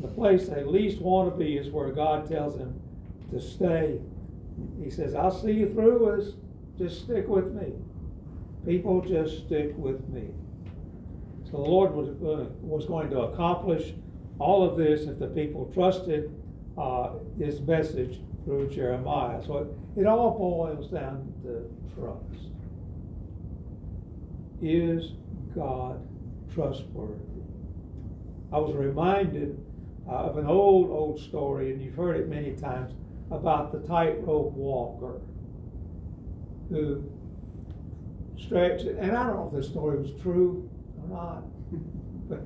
The 0.00 0.08
place 0.08 0.48
they 0.48 0.64
least 0.64 1.00
want 1.00 1.30
to 1.30 1.36
be 1.36 1.56
is 1.58 1.68
where 1.70 1.90
God 1.92 2.26
tells 2.26 2.56
them 2.56 2.80
to 3.30 3.40
stay. 3.40 4.00
He 4.82 4.90
says, 4.90 5.14
I'll 5.14 5.30
see 5.30 5.52
you 5.52 5.68
through 5.68 6.16
this, 6.16 6.34
just 6.78 7.02
stick 7.04 7.28
with 7.28 7.52
me. 7.52 7.72
People 8.66 9.00
just 9.00 9.46
stick 9.46 9.72
with 9.76 10.06
me. 10.08 10.28
So 11.44 11.52
the 11.52 11.68
Lord 11.68 11.94
was, 11.94 12.10
gonna- 12.10 12.50
was 12.62 12.84
going 12.86 13.10
to 13.10 13.20
accomplish 13.22 13.94
all 14.38 14.62
of 14.62 14.76
this 14.76 15.02
if 15.02 15.18
the 15.18 15.26
people 15.28 15.70
trusted 15.74 16.30
uh, 16.78 17.10
his 17.38 17.60
message 17.60 18.20
through 18.44 18.68
Jeremiah. 18.70 19.42
So 19.44 19.58
it, 19.96 20.00
it 20.02 20.06
all 20.06 20.36
boils 20.38 20.88
down 20.90 21.32
to 21.42 21.68
trust. 21.94 22.48
Is 24.62 25.12
God 25.54 26.00
trustworthy? 26.52 27.14
I 28.52 28.58
was 28.58 28.74
reminded 28.74 29.58
uh, 30.08 30.12
of 30.12 30.38
an 30.38 30.46
old, 30.46 30.90
old 30.90 31.20
story, 31.20 31.72
and 31.72 31.82
you've 31.82 31.94
heard 31.94 32.16
it 32.16 32.28
many 32.28 32.52
times, 32.52 32.92
about 33.30 33.72
the 33.72 33.86
tightrope 33.86 34.52
walker 34.52 35.20
who 36.68 37.04
stretched, 38.38 38.84
and 38.84 39.16
I 39.16 39.26
don't 39.26 39.36
know 39.36 39.46
if 39.46 39.52
this 39.52 39.70
story 39.70 39.98
was 39.98 40.12
true 40.20 40.68
or 41.00 41.08
not, 41.08 41.44
but 42.28 42.42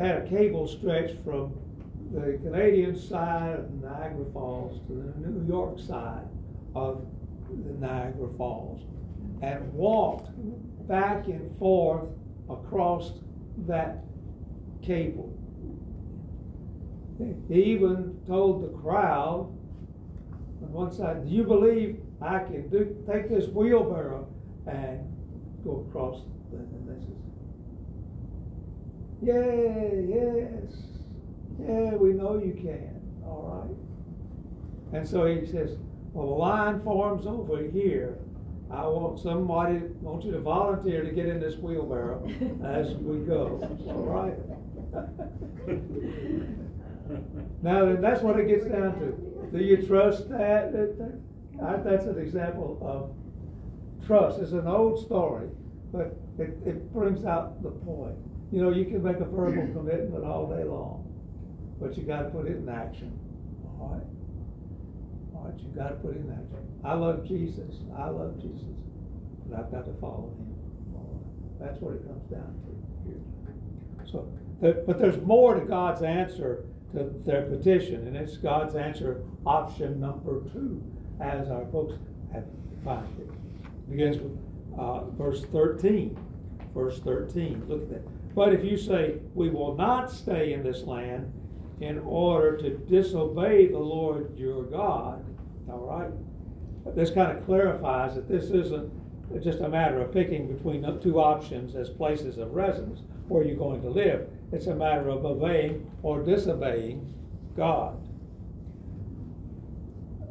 had 0.00 0.22
a 0.22 0.28
cable 0.28 0.66
stretched 0.68 1.16
from 1.24 1.54
the 2.12 2.38
Canadian 2.42 2.98
side 2.98 3.58
of 3.58 3.70
Niagara 3.82 4.24
Falls 4.32 4.80
to 4.86 4.94
the 4.94 5.28
New 5.28 5.46
York 5.46 5.78
side 5.78 6.26
of 6.74 7.06
the 7.64 7.72
Niagara 7.74 8.28
Falls, 8.36 8.82
and 9.42 9.72
walked 9.72 10.30
back 10.86 11.26
and 11.26 11.56
forth 11.58 12.08
across 12.48 13.12
that 13.66 14.04
cable. 14.82 15.32
He 17.48 17.62
even 17.62 18.20
told 18.26 18.62
the 18.62 18.78
crowd 18.78 19.55
on 20.66 20.72
one 20.72 20.92
side, 20.92 21.24
do 21.28 21.34
you 21.34 21.44
believe 21.44 22.00
I 22.20 22.40
can 22.40 22.68
do, 22.68 22.96
take 23.10 23.28
this 23.28 23.48
wheelbarrow 23.48 24.26
and 24.66 25.00
go 25.64 25.86
across 25.88 26.22
the, 26.50 26.58
and 26.58 26.88
they 26.88 27.00
says, 27.04 27.12
yeah, 29.22 29.34
yes, 30.16 30.82
yeah, 31.60 31.94
we 31.96 32.12
know 32.12 32.38
you 32.38 32.52
can, 32.52 33.00
all 33.24 33.66
right. 34.92 34.98
And 34.98 35.08
so 35.08 35.26
he 35.26 35.46
says, 35.46 35.76
well, 36.12 36.26
the 36.26 36.34
line 36.34 36.80
forms 36.80 37.26
over 37.26 37.62
here. 37.62 38.18
I 38.68 38.84
want 38.86 39.20
somebody, 39.20 39.78
want 40.00 40.24
you 40.24 40.32
to 40.32 40.40
volunteer 40.40 41.04
to 41.04 41.12
get 41.12 41.26
in 41.26 41.38
this 41.38 41.54
wheelbarrow 41.56 42.26
as 42.64 42.94
we 42.94 43.18
go, 43.24 43.60
all 43.86 44.02
right? 44.02 44.34
Now, 47.62 47.84
then, 47.86 48.00
that's 48.00 48.22
what 48.22 48.40
it 48.40 48.48
gets 48.48 48.64
down 48.64 48.98
to. 48.98 49.25
Do 49.56 49.64
you 49.64 49.78
trust 49.78 50.28
that? 50.28 50.74
I- 51.62 51.76
That's 51.78 52.04
an 52.04 52.18
example 52.18 52.78
of 52.82 54.06
trust. 54.06 54.38
It's 54.38 54.52
an 54.52 54.66
old 54.66 55.00
story, 55.00 55.48
but 55.92 56.14
it, 56.38 56.58
it 56.66 56.92
brings 56.92 57.24
out 57.24 57.62
the 57.62 57.70
point. 57.70 58.16
You 58.52 58.60
know, 58.62 58.70
you 58.70 58.84
can 58.84 59.02
make 59.02 59.16
a 59.16 59.24
verbal 59.24 59.62
mm-hmm. 59.62 59.72
commitment 59.72 60.24
all 60.24 60.46
day 60.54 60.62
long, 60.62 61.10
but 61.80 61.96
you 61.96 62.02
gotta 62.02 62.28
put 62.28 62.46
it 62.46 62.58
in 62.58 62.68
action, 62.68 63.18
all 63.80 63.94
right? 63.94 65.34
All 65.34 65.48
right, 65.48 65.58
you 65.58 65.70
gotta 65.74 65.94
put 65.96 66.14
it 66.14 66.20
in 66.20 66.30
action. 66.30 66.80
I 66.84 66.92
love 66.92 67.26
Jesus, 67.26 67.76
I 67.96 68.10
love 68.10 68.36
Jesus, 68.40 68.76
but 69.48 69.58
I've 69.58 69.72
got 69.72 69.86
to 69.86 69.92
follow 70.00 70.34
him. 70.36 70.54
Right, 70.92 71.66
That's 71.66 71.80
what 71.80 71.94
it 71.94 72.06
comes 72.06 72.30
down 72.30 72.54
to 72.66 73.08
here. 73.08 74.12
So, 74.12 74.28
but 74.60 74.98
there's 74.98 75.20
more 75.22 75.54
to 75.54 75.64
God's 75.64 76.02
answer 76.02 76.66
to 76.96 77.04
their 77.24 77.42
petition, 77.42 78.06
and 78.06 78.16
it's 78.16 78.36
God's 78.36 78.74
answer, 78.74 79.22
option 79.44 80.00
number 80.00 80.40
two, 80.52 80.82
as 81.20 81.48
our 81.48 81.66
folks 81.66 81.94
have 82.32 82.44
defined 82.70 83.20
it. 83.20 83.90
Begins 83.90 84.18
with, 84.18 84.38
uh, 84.78 85.04
verse 85.10 85.44
thirteen, 85.52 86.18
verse 86.74 86.98
thirteen, 87.00 87.62
look 87.68 87.82
at 87.82 87.90
that. 87.90 88.34
But 88.34 88.52
if 88.52 88.64
you 88.64 88.76
say, 88.76 89.16
we 89.34 89.48
will 89.50 89.74
not 89.76 90.10
stay 90.10 90.52
in 90.52 90.62
this 90.62 90.82
land 90.82 91.32
in 91.80 91.98
order 92.00 92.56
to 92.58 92.70
disobey 92.70 93.68
the 93.68 93.78
Lord 93.78 94.36
your 94.38 94.64
God, 94.64 95.24
all 95.70 95.86
right? 95.86 96.10
This 96.96 97.10
kind 97.10 97.36
of 97.36 97.44
clarifies 97.44 98.14
that 98.14 98.28
this 98.28 98.44
isn't 98.44 98.92
just 99.42 99.60
a 99.60 99.68
matter 99.68 100.00
of 100.00 100.12
picking 100.12 100.46
between 100.52 100.82
the 100.82 100.92
two 100.98 101.18
options 101.18 101.74
as 101.74 101.90
places 101.90 102.38
of 102.38 102.54
residence 102.54 103.00
where 103.28 103.42
you're 103.42 103.56
going 103.56 103.82
to 103.82 103.90
live. 103.90 104.28
It's 104.52 104.66
a 104.66 104.74
matter 104.74 105.08
of 105.08 105.24
obeying 105.24 105.90
or 106.02 106.22
disobeying 106.22 107.12
God. 107.56 108.00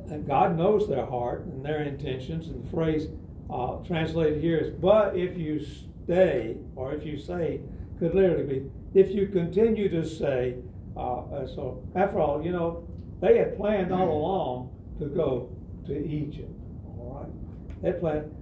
And 0.10 0.25
God 0.28 0.58
knows 0.58 0.88
their 0.88 1.06
heart 1.06 1.45
and 1.45 1.65
their 1.65 1.84
intentions. 1.84 2.47
And 2.47 2.63
the 2.63 2.69
phrase 2.69 3.08
uh, 3.49 3.78
translated 3.86 4.41
here 4.41 4.58
is, 4.58 4.69
but 4.69 5.15
if 5.15 5.38
you 5.38 5.65
stay, 6.06 6.58
or 6.75 6.93
if 6.93 7.06
you 7.06 7.17
say, 7.17 7.62
could 7.99 8.13
literally 8.13 8.43
be, 8.43 8.71
if 8.93 9.12
you 9.12 9.28
continue 9.28 9.89
to 9.89 10.08
say, 10.08 10.56
uh, 10.95 11.19
uh, 11.19 11.47
so 11.47 11.84
after 11.95 12.19
all, 12.19 12.43
you 12.43 12.51
know, 12.51 12.88
they 13.21 13.38
had 13.38 13.58
planned 13.58 13.91
all 13.91 14.12
along 14.12 14.69
to 14.99 15.08
go 15.08 15.49
to 15.88 16.06
Egypt. 16.06 16.51
All 16.86 17.21
right. 17.21 17.82
They 17.82 17.99
planned, 17.99 18.34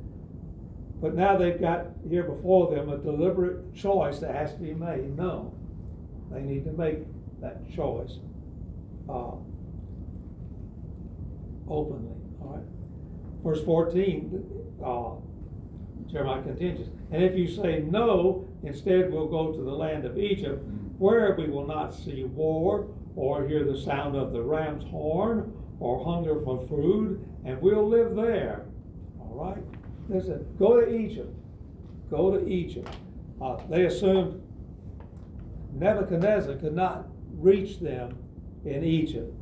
but 1.01 1.15
now 1.15 1.37
they've 1.37 1.59
got 1.59 1.87
here 2.07 2.23
before 2.23 2.73
them 2.73 2.89
a 2.89 2.97
deliberate 2.97 3.73
choice 3.75 4.19
that 4.19 4.35
has 4.35 4.53
to 4.53 4.59
be 4.59 4.73
made. 4.73 5.15
No, 5.15 5.53
they 6.33 6.41
need 6.41 6.65
to 6.65 6.71
make 6.71 6.99
that 7.41 7.71
choice 7.73 8.19
uh, 9.09 9.35
openly. 11.69 12.15
All 12.41 12.55
right. 12.55 12.63
Verse 13.43 13.63
14, 13.63 14.43
uh, 14.83 15.11
Jeremiah 16.11 16.41
continues, 16.41 16.87
and 17.11 17.23
if 17.23 17.35
you 17.35 17.47
say 17.47 17.79
no, 17.79 18.47
instead 18.63 19.11
we'll 19.11 19.27
go 19.27 19.51
to 19.51 19.61
the 19.61 19.71
land 19.71 20.05
of 20.05 20.17
Egypt, 20.17 20.63
where 20.97 21.35
we 21.35 21.47
will 21.47 21.67
not 21.67 21.93
see 21.93 22.23
war 22.23 22.87
or 23.15 23.47
hear 23.47 23.63
the 23.63 23.77
sound 23.77 24.15
of 24.15 24.31
the 24.31 24.41
ram's 24.41 24.83
horn 24.85 25.53
or 25.79 26.03
hunger 26.03 26.41
for 26.43 26.65
food, 26.67 27.23
and 27.45 27.61
we'll 27.61 27.87
live 27.87 28.15
there. 28.15 28.65
All 29.19 29.35
right. 29.35 29.63
Listen, 30.09 30.45
go 30.57 30.79
to 30.79 30.95
Egypt. 30.95 31.33
Go 32.09 32.37
to 32.37 32.47
Egypt. 32.47 32.89
Uh, 33.41 33.57
they 33.69 33.85
assumed 33.85 34.42
Nebuchadnezzar 35.75 36.55
could 36.55 36.75
not 36.75 37.07
reach 37.33 37.79
them 37.79 38.17
in 38.65 38.83
Egypt. 38.83 39.33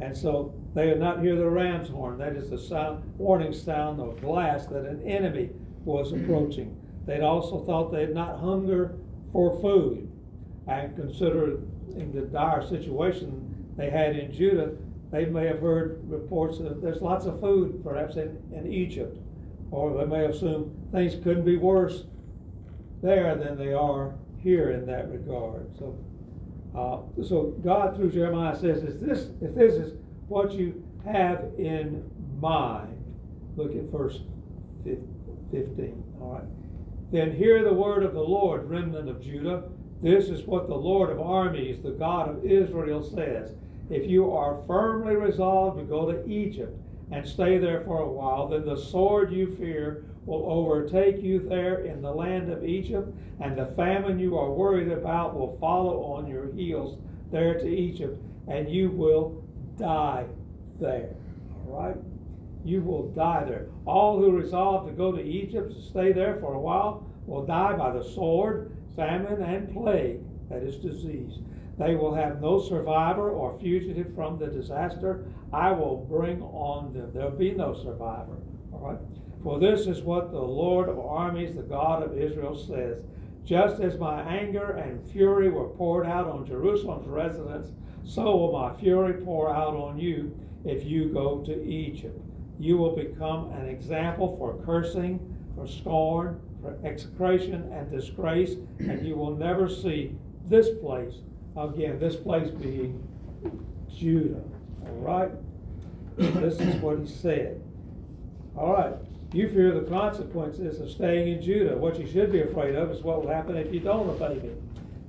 And 0.00 0.16
so 0.16 0.54
they 0.74 0.88
would 0.88 1.00
not 1.00 1.20
hear 1.20 1.36
the 1.36 1.48
ram's 1.48 1.88
horn. 1.88 2.18
That 2.18 2.36
is 2.36 2.50
the 2.50 2.58
sound, 2.58 3.02
warning 3.18 3.52
sound 3.52 4.00
of 4.00 4.20
blast 4.20 4.70
that 4.70 4.84
an 4.84 5.02
enemy 5.06 5.50
was 5.84 6.12
approaching. 6.12 6.76
They'd 7.06 7.22
also 7.22 7.64
thought 7.64 7.92
they'd 7.92 8.14
not 8.14 8.38
hunger 8.38 8.96
for 9.32 9.60
food. 9.60 10.10
And 10.66 10.94
considering 10.94 11.66
the 12.14 12.22
dire 12.22 12.66
situation 12.66 13.72
they 13.76 13.90
had 13.90 14.16
in 14.16 14.32
Judah, 14.32 14.72
they 15.10 15.24
may 15.26 15.46
have 15.46 15.60
heard 15.60 16.00
reports 16.08 16.58
that 16.58 16.80
there's 16.80 17.02
lots 17.02 17.26
of 17.26 17.40
food, 17.40 17.82
perhaps 17.82 18.16
in, 18.16 18.38
in 18.52 18.72
Egypt. 18.72 19.18
Or 19.70 19.96
they 19.96 20.06
may 20.06 20.26
assume 20.26 20.74
things 20.92 21.14
couldn't 21.14 21.44
be 21.44 21.56
worse 21.56 22.04
there 23.02 23.34
than 23.34 23.58
they 23.58 23.72
are 23.72 24.14
here 24.42 24.70
in 24.70 24.86
that 24.86 25.10
regard. 25.10 25.70
So, 25.78 25.98
uh, 26.74 27.22
so 27.22 27.54
God 27.62 27.96
through 27.96 28.12
Jeremiah 28.12 28.56
says, 28.56 28.82
"Is 28.82 29.00
this 29.00 29.30
if 29.40 29.54
this 29.54 29.74
is 29.74 29.94
what 30.28 30.52
you 30.52 30.82
have 31.04 31.44
in 31.58 32.08
mind?" 32.40 32.96
Look 33.56 33.74
at 33.74 33.84
verse 33.84 34.20
fifteen. 34.84 36.02
All 36.20 36.34
right. 36.34 36.44
Then 37.10 37.32
hear 37.32 37.64
the 37.64 37.74
word 37.74 38.04
of 38.04 38.14
the 38.14 38.20
Lord, 38.20 38.68
remnant 38.70 39.08
of 39.08 39.20
Judah. 39.20 39.64
This 40.00 40.28
is 40.28 40.46
what 40.46 40.68
the 40.68 40.74
Lord 40.74 41.10
of 41.10 41.20
armies, 41.20 41.82
the 41.82 41.90
God 41.90 42.28
of 42.28 42.44
Israel, 42.44 43.02
says: 43.02 43.52
If 43.90 44.06
you 44.08 44.32
are 44.32 44.62
firmly 44.66 45.16
resolved 45.16 45.78
to 45.78 45.84
go 45.84 46.10
to 46.10 46.26
Egypt 46.28 46.78
and 47.10 47.26
stay 47.26 47.58
there 47.58 47.82
for 47.82 47.98
a 47.98 48.08
while, 48.08 48.48
then 48.48 48.64
the 48.64 48.76
sword 48.76 49.32
you 49.32 49.54
fear 49.56 50.04
will 50.26 50.44
overtake 50.50 51.22
you 51.22 51.40
there 51.48 51.84
in 51.84 52.02
the 52.02 52.10
land 52.10 52.52
of 52.52 52.64
Egypt, 52.64 53.12
and 53.40 53.56
the 53.56 53.66
famine 53.66 54.18
you 54.18 54.36
are 54.38 54.52
worried 54.52 54.92
about 54.92 55.38
will 55.38 55.56
follow 55.58 56.02
on 56.02 56.26
your 56.26 56.52
heels 56.52 56.98
there 57.30 57.58
to 57.58 57.68
Egypt, 57.68 58.22
and 58.48 58.70
you 58.70 58.90
will 58.90 59.42
die 59.78 60.26
there. 60.78 61.14
All 61.54 61.82
right? 61.82 61.96
You 62.64 62.82
will 62.82 63.08
die 63.12 63.44
there. 63.44 63.66
All 63.86 64.18
who 64.18 64.32
resolve 64.32 64.86
to 64.86 64.92
go 64.92 65.12
to 65.12 65.22
Egypt 65.22 65.72
to 65.72 65.80
stay 65.80 66.12
there 66.12 66.36
for 66.40 66.54
a 66.54 66.60
while 66.60 67.06
will 67.26 67.46
die 67.46 67.72
by 67.72 67.92
the 67.92 68.04
sword, 68.04 68.76
famine, 68.96 69.42
and 69.42 69.72
plague, 69.72 70.20
that 70.50 70.62
is 70.62 70.76
disease. 70.76 71.38
They 71.78 71.94
will 71.94 72.14
have 72.14 72.42
no 72.42 72.60
survivor 72.60 73.30
or 73.30 73.58
fugitive 73.58 74.14
from 74.14 74.38
the 74.38 74.48
disaster 74.48 75.24
I 75.52 75.72
will 75.72 75.96
bring 75.96 76.42
on 76.42 76.92
them. 76.92 77.10
There'll 77.14 77.30
be 77.30 77.52
no 77.52 77.74
survivor. 77.74 78.36
All 78.72 78.80
right? 78.80 78.98
For 79.42 79.58
this 79.58 79.86
is 79.86 80.02
what 80.02 80.30
the 80.30 80.40
Lord 80.40 80.88
of 80.88 80.98
armies, 80.98 81.56
the 81.56 81.62
God 81.62 82.02
of 82.02 82.16
Israel, 82.16 82.56
says 82.56 83.02
Just 83.44 83.80
as 83.80 83.98
my 83.98 84.22
anger 84.22 84.72
and 84.72 85.08
fury 85.10 85.48
were 85.48 85.68
poured 85.68 86.06
out 86.06 86.26
on 86.26 86.46
Jerusalem's 86.46 87.08
residents, 87.08 87.70
so 88.04 88.36
will 88.36 88.52
my 88.52 88.74
fury 88.74 89.14
pour 89.14 89.54
out 89.54 89.74
on 89.74 89.98
you 89.98 90.36
if 90.64 90.84
you 90.84 91.08
go 91.08 91.42
to 91.44 91.64
Egypt. 91.64 92.20
You 92.58 92.76
will 92.76 92.94
become 92.94 93.50
an 93.52 93.66
example 93.66 94.36
for 94.36 94.62
cursing, 94.64 95.18
for 95.54 95.66
scorn, 95.66 96.38
for 96.60 96.76
execration 96.84 97.72
and 97.72 97.90
disgrace, 97.90 98.56
and 98.78 99.06
you 99.06 99.16
will 99.16 99.34
never 99.34 99.68
see 99.68 100.14
this 100.48 100.68
place 100.80 101.14
again, 101.56 101.98
this 101.98 102.16
place 102.16 102.50
being 102.50 103.02
Judah. 103.88 104.42
All 104.86 104.94
right? 104.96 105.30
This 106.16 106.60
is 106.60 106.74
what 106.82 106.98
he 106.98 107.06
said. 107.06 107.62
All 108.56 108.72
right. 108.74 108.94
You 109.32 109.48
fear 109.48 109.72
the 109.72 109.88
consequences 109.88 110.80
of 110.80 110.90
staying 110.90 111.28
in 111.28 111.42
Judah. 111.42 111.76
What 111.76 112.00
you 112.00 112.06
should 112.06 112.32
be 112.32 112.40
afraid 112.40 112.74
of 112.74 112.90
is 112.90 113.02
what 113.02 113.22
will 113.22 113.30
happen 113.30 113.56
if 113.56 113.72
you 113.72 113.78
don't 113.78 114.08
obey 114.08 114.40
me. 114.40 114.50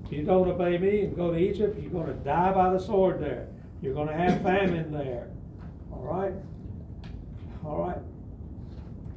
If 0.06 0.12
you 0.12 0.24
don't 0.24 0.48
obey 0.48 0.78
me 0.78 1.06
and 1.06 1.16
go 1.16 1.32
to 1.32 1.38
Egypt, 1.38 1.80
you're 1.82 1.90
going 1.90 2.08
to 2.08 2.14
die 2.24 2.54
by 2.54 2.72
the 2.72 2.80
sword 2.80 3.20
there. 3.20 3.48
You're 3.82 3.96
going 3.96 4.10
to 4.10 4.14
have 4.14 4.44
famine 4.44 4.92
there. 4.92 5.28
All 5.92 6.04
right? 6.04 6.34
All 7.66 7.84
right? 7.84 7.98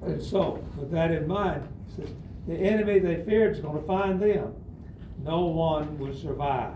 And 0.02 0.22
so, 0.22 0.64
with 0.76 0.90
that 0.92 1.10
in 1.10 1.26
mind, 1.28 1.68
he 1.88 2.02
says, 2.02 2.14
the 2.46 2.54
enemy 2.54 2.98
they 2.98 3.22
feared 3.24 3.56
is 3.56 3.60
going 3.60 3.78
to 3.78 3.86
find 3.86 4.20
them. 4.20 4.54
No 5.22 5.44
one 5.46 5.98
will 5.98 6.14
survive. 6.14 6.72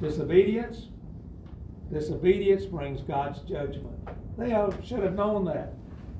Disobedience? 0.00 0.88
Disobedience 1.92 2.64
brings 2.64 3.00
God's 3.02 3.40
judgment. 3.40 3.96
They 4.36 4.48
should 4.84 5.04
have 5.04 5.14
known 5.14 5.44
that. 5.46 5.75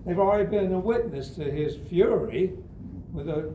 They've 0.07 0.19
already 0.19 0.49
been 0.49 0.73
a 0.73 0.79
witness 0.79 1.31
to 1.31 1.45
his 1.45 1.77
fury 1.89 2.53
with 3.13 3.27
the 3.27 3.53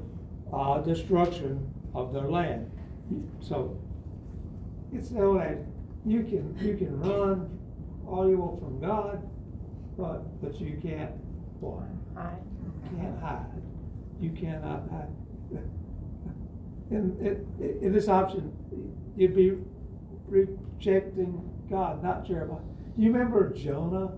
uh, 0.52 0.82
destruction 0.82 1.74
of 1.96 2.14
their 2.14 2.30
land. 2.30 2.70
So 3.40 3.80
it's 4.94 5.10
so 5.10 5.36
that 5.36 5.60
you 6.06 6.24
can 6.24 6.58
you 6.60 6.76
can 6.76 7.00
run 7.00 7.58
all 8.06 8.30
you 8.30 8.38
want 8.38 8.60
from 8.60 8.82
God, 8.82 9.30
but 9.98 10.42
but 10.42 10.60
you 10.60 10.78
can't 10.82 11.12
what? 11.62 11.88
Hide. 12.16 12.38
You 12.66 12.98
can't 12.98 13.20
hide. 13.22 13.46
You 14.20 14.32
cannot 14.32 14.90
hide. 14.90 15.08
In 16.92 17.94
this 17.94 18.10
option, 18.10 18.52
you'd 19.16 19.36
be 19.36 19.54
rejecting 20.28 21.50
God, 21.70 22.04
not 22.04 22.26
Jeremiah. 22.26 22.60
You 22.98 23.14
remember 23.14 23.54
Jonah? 23.54 24.12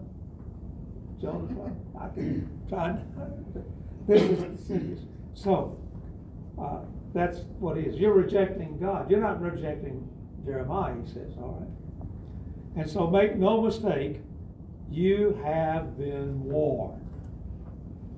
Jonah, 1.21 1.71
This 4.05 4.69
is. 4.69 4.99
So, 5.33 5.79
uh, 6.61 6.79
that's 7.13 7.39
what 7.59 7.77
it 7.77 7.87
is. 7.87 7.95
You're 7.95 8.13
rejecting 8.13 8.77
God. 8.77 9.09
You're 9.09 9.21
not 9.21 9.41
rejecting 9.41 10.09
Jeremiah, 10.45 10.95
he 11.01 11.07
says, 11.07 11.31
all 11.37 11.59
right. 11.59 12.81
And 12.81 12.89
so 12.89 13.07
make 13.07 13.37
no 13.37 13.61
mistake, 13.61 14.19
you 14.91 15.39
have 15.43 15.97
been 15.97 16.43
warned. 16.43 17.07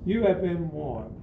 You 0.04 0.22
have 0.24 0.40
been 0.40 0.70
warned. 0.70 1.14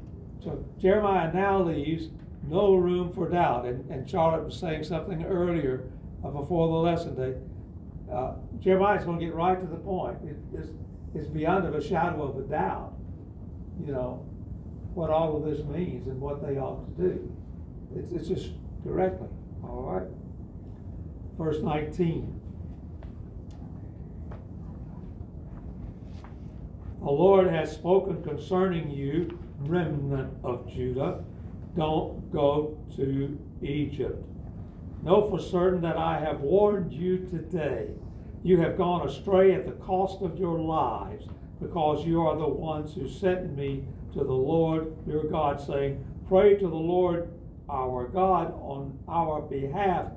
So 0.43 0.63
Jeremiah 0.79 1.33
now 1.33 1.61
leaves 1.61 2.09
no 2.47 2.75
room 2.75 3.11
for 3.13 3.29
doubt. 3.29 3.65
And, 3.65 3.89
and 3.89 4.09
Charlotte 4.09 4.45
was 4.45 4.57
saying 4.57 4.83
something 4.83 5.23
earlier 5.25 5.89
uh, 6.23 6.29
before 6.29 6.67
the 6.67 6.73
lesson 6.75 7.15
day. 7.15 7.37
Uh, 8.11 8.33
Jeremiah's 8.59 9.03
going 9.05 9.19
to 9.19 9.25
get 9.25 9.33
right 9.33 9.59
to 9.59 9.67
the 9.67 9.77
point. 9.77 10.17
It, 10.23 10.37
it's 11.15 11.27
beyond 11.27 11.65
of 11.65 11.75
a 11.75 11.81
shadow 11.81 12.23
of 12.23 12.37
a 12.37 12.47
doubt, 12.47 12.93
you 13.85 13.91
know, 13.91 14.25
what 14.93 15.09
all 15.09 15.37
of 15.37 15.43
this 15.45 15.65
means 15.65 16.07
and 16.07 16.19
what 16.19 16.45
they 16.45 16.57
ought 16.57 16.85
to 16.97 17.03
do. 17.03 17.35
It's, 17.95 18.11
it's 18.11 18.27
just 18.27 18.51
directly, 18.83 19.27
all 19.63 19.83
right? 19.83 20.07
Verse 21.37 21.61
nineteen. 21.61 22.39
The 26.99 27.09
Lord 27.09 27.47
has 27.47 27.71
spoken 27.71 28.23
concerning 28.23 28.89
you, 28.89 29.37
remnant 29.59 30.33
of 30.43 30.71
Judah. 30.71 31.23
Don't 31.75 32.31
go 32.31 32.77
to 32.95 33.37
Egypt. 33.61 34.23
Know 35.03 35.27
for 35.29 35.37
certain 35.37 35.81
that 35.81 35.97
I 35.97 36.19
have 36.19 36.39
warned 36.39 36.93
you 36.93 37.17
today. 37.17 37.89
You 38.43 38.59
have 38.59 38.77
gone 38.77 39.07
astray 39.07 39.55
at 39.55 39.65
the 39.65 39.71
cost 39.71 40.21
of 40.21 40.37
your 40.37 40.59
lives, 40.59 41.25
because 41.61 42.05
you 42.05 42.21
are 42.21 42.37
the 42.37 42.47
ones 42.47 42.93
who 42.93 43.07
sent 43.07 43.55
me 43.55 43.85
to 44.11 44.19
the 44.19 44.33
Lord 44.33 44.93
your 45.07 45.23
God, 45.23 45.61
saying, 45.61 46.03
Pray 46.27 46.55
to 46.55 46.67
the 46.67 46.75
Lord 46.75 47.31
our 47.69 48.07
God 48.07 48.53
on 48.55 48.99
our 49.07 49.41
behalf. 49.41 50.07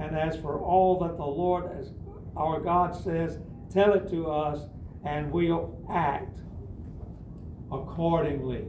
And 0.00 0.16
as 0.16 0.36
for 0.36 0.58
all 0.58 0.98
that 1.00 1.16
the 1.16 1.24
Lord 1.24 1.70
as 1.78 1.92
our 2.36 2.60
God 2.60 2.94
says, 2.94 3.38
tell 3.72 3.94
it 3.94 4.10
to 4.10 4.30
us, 4.30 4.68
and 5.04 5.30
we'll 5.30 5.78
act 5.88 6.40
accordingly. 7.70 8.64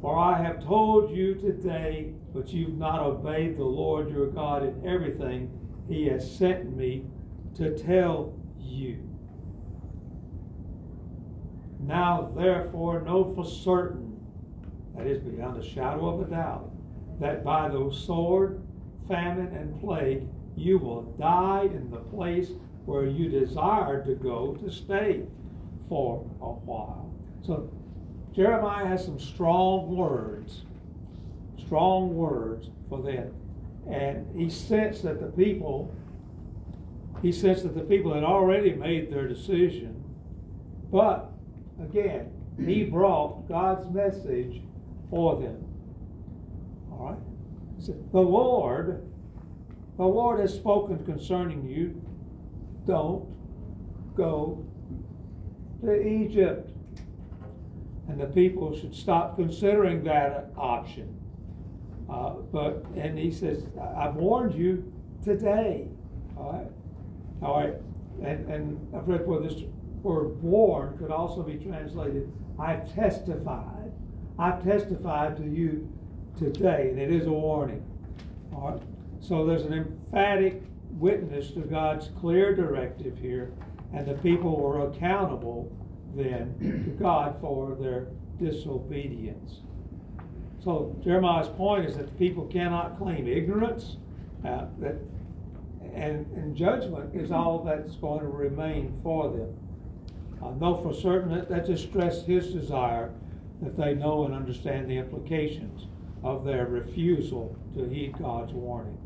For 0.00 0.18
I 0.18 0.40
have 0.42 0.62
told 0.62 1.10
you 1.10 1.34
today, 1.34 2.12
but 2.32 2.50
you've 2.50 2.76
not 2.76 3.00
obeyed 3.00 3.56
the 3.56 3.64
Lord 3.64 4.10
your 4.10 4.28
God 4.28 4.62
in 4.62 4.86
everything 4.86 5.50
he 5.88 6.06
has 6.06 6.36
sent 6.36 6.76
me 6.76 7.06
to 7.58 7.76
tell 7.76 8.32
you. 8.58 8.98
Now, 11.80 12.32
therefore, 12.36 13.02
know 13.02 13.32
for 13.34 13.44
certain, 13.44 14.20
that 14.96 15.06
is 15.06 15.22
beyond 15.22 15.62
a 15.62 15.66
shadow 15.66 16.08
of 16.08 16.26
a 16.26 16.30
doubt, 16.30 16.70
that 17.20 17.44
by 17.44 17.68
the 17.68 17.90
sword, 17.92 18.62
famine, 19.06 19.54
and 19.54 19.80
plague 19.80 20.26
you 20.56 20.78
will 20.78 21.02
die 21.18 21.68
in 21.70 21.90
the 21.90 21.98
place 21.98 22.50
where 22.84 23.06
you 23.06 23.28
desired 23.28 24.04
to 24.06 24.14
go 24.14 24.54
to 24.56 24.70
stay 24.70 25.22
for 25.88 26.24
a 26.40 26.46
while. 26.46 27.12
So, 27.42 27.70
Jeremiah 28.34 28.86
has 28.86 29.04
some 29.04 29.18
strong 29.18 29.96
words, 29.96 30.64
strong 31.58 32.14
words 32.14 32.68
for 32.88 33.02
them. 33.02 33.32
And 33.90 34.26
he 34.36 34.50
sensed 34.50 35.02
that 35.04 35.20
the 35.20 35.26
people, 35.26 35.94
he 37.22 37.32
sensed 37.32 37.64
that 37.64 37.74
the 37.74 37.82
people 37.82 38.14
had 38.14 38.24
already 38.24 38.72
made 38.72 39.12
their 39.12 39.26
decision. 39.26 40.04
But 40.90 41.32
again, 41.82 42.30
he 42.58 42.84
brought 42.84 43.48
God's 43.48 43.88
message 43.90 44.62
for 45.10 45.40
them. 45.40 45.64
All 46.90 47.10
right? 47.10 47.18
He 47.76 47.84
said, 47.84 48.12
the 48.12 48.20
Lord, 48.20 49.06
the 49.96 50.04
Lord 50.04 50.40
has 50.40 50.54
spoken 50.54 51.04
concerning 51.04 51.66
you. 51.66 52.00
Don't 52.86 53.28
go 54.14 54.64
to 55.82 56.06
Egypt. 56.06 56.70
And 58.08 58.20
the 58.20 58.26
people 58.26 58.74
should 58.76 58.94
stop 58.94 59.36
considering 59.36 60.02
that 60.04 60.50
option. 60.56 61.14
Uh, 62.08 62.30
but, 62.50 62.84
and 62.96 63.18
he 63.18 63.30
says, 63.30 63.64
I've 63.96 64.14
warned 64.14 64.54
you 64.54 64.90
today. 65.22 65.88
All 66.36 66.52
right? 66.52 66.66
All 67.42 67.60
right. 67.60 67.74
And, 68.22 68.50
and 68.50 68.96
I've 68.96 69.06
read 69.06 69.26
where 69.26 69.40
this 69.40 69.62
word 70.02 70.42
warn 70.42 70.96
could 70.98 71.10
also 71.10 71.42
be 71.42 71.56
translated, 71.56 72.32
I've 72.58 72.92
testified. 72.94 73.92
I've 74.38 74.62
testified 74.64 75.36
to 75.36 75.44
you 75.44 75.88
today, 76.36 76.90
and 76.90 76.98
it 76.98 77.10
is 77.10 77.26
a 77.26 77.32
warning. 77.32 77.84
All 78.52 78.72
right? 78.72 78.82
So 79.20 79.44
there's 79.44 79.62
an 79.62 79.72
emphatic 79.72 80.62
witness 80.90 81.50
to 81.52 81.60
God's 81.60 82.08
clear 82.20 82.54
directive 82.54 83.18
here, 83.18 83.52
and 83.92 84.06
the 84.06 84.14
people 84.14 84.56
were 84.56 84.88
accountable 84.88 85.72
then 86.14 86.54
to 86.86 86.90
God 87.02 87.36
for 87.40 87.76
their 87.80 88.08
disobedience. 88.40 89.60
So 90.62 90.96
Jeremiah's 91.02 91.48
point 91.48 91.86
is 91.86 91.96
that 91.96 92.06
the 92.06 92.14
people 92.14 92.46
cannot 92.46 92.98
claim 92.98 93.26
ignorance, 93.26 93.96
uh, 94.44 94.66
that, 94.78 94.96
and, 95.98 96.26
and 96.36 96.56
judgment 96.56 97.14
is 97.14 97.32
all 97.32 97.64
that's 97.64 97.96
going 97.96 98.20
to 98.20 98.28
remain 98.28 98.98
for 99.02 99.30
them. 99.30 99.54
I 100.42 100.50
know 100.58 100.76
for 100.76 100.94
certain 100.94 101.34
that 101.34 101.48
that 101.48 101.78
stressed 101.78 102.26
his 102.26 102.52
desire 102.52 103.10
that 103.60 103.76
they 103.76 103.94
know 103.94 104.24
and 104.24 104.34
understand 104.34 104.88
the 104.88 104.96
implications 104.96 105.86
of 106.22 106.44
their 106.44 106.66
refusal 106.66 107.56
to 107.74 107.88
heed 107.88 108.16
God's 108.18 108.52
warning. 108.52 108.98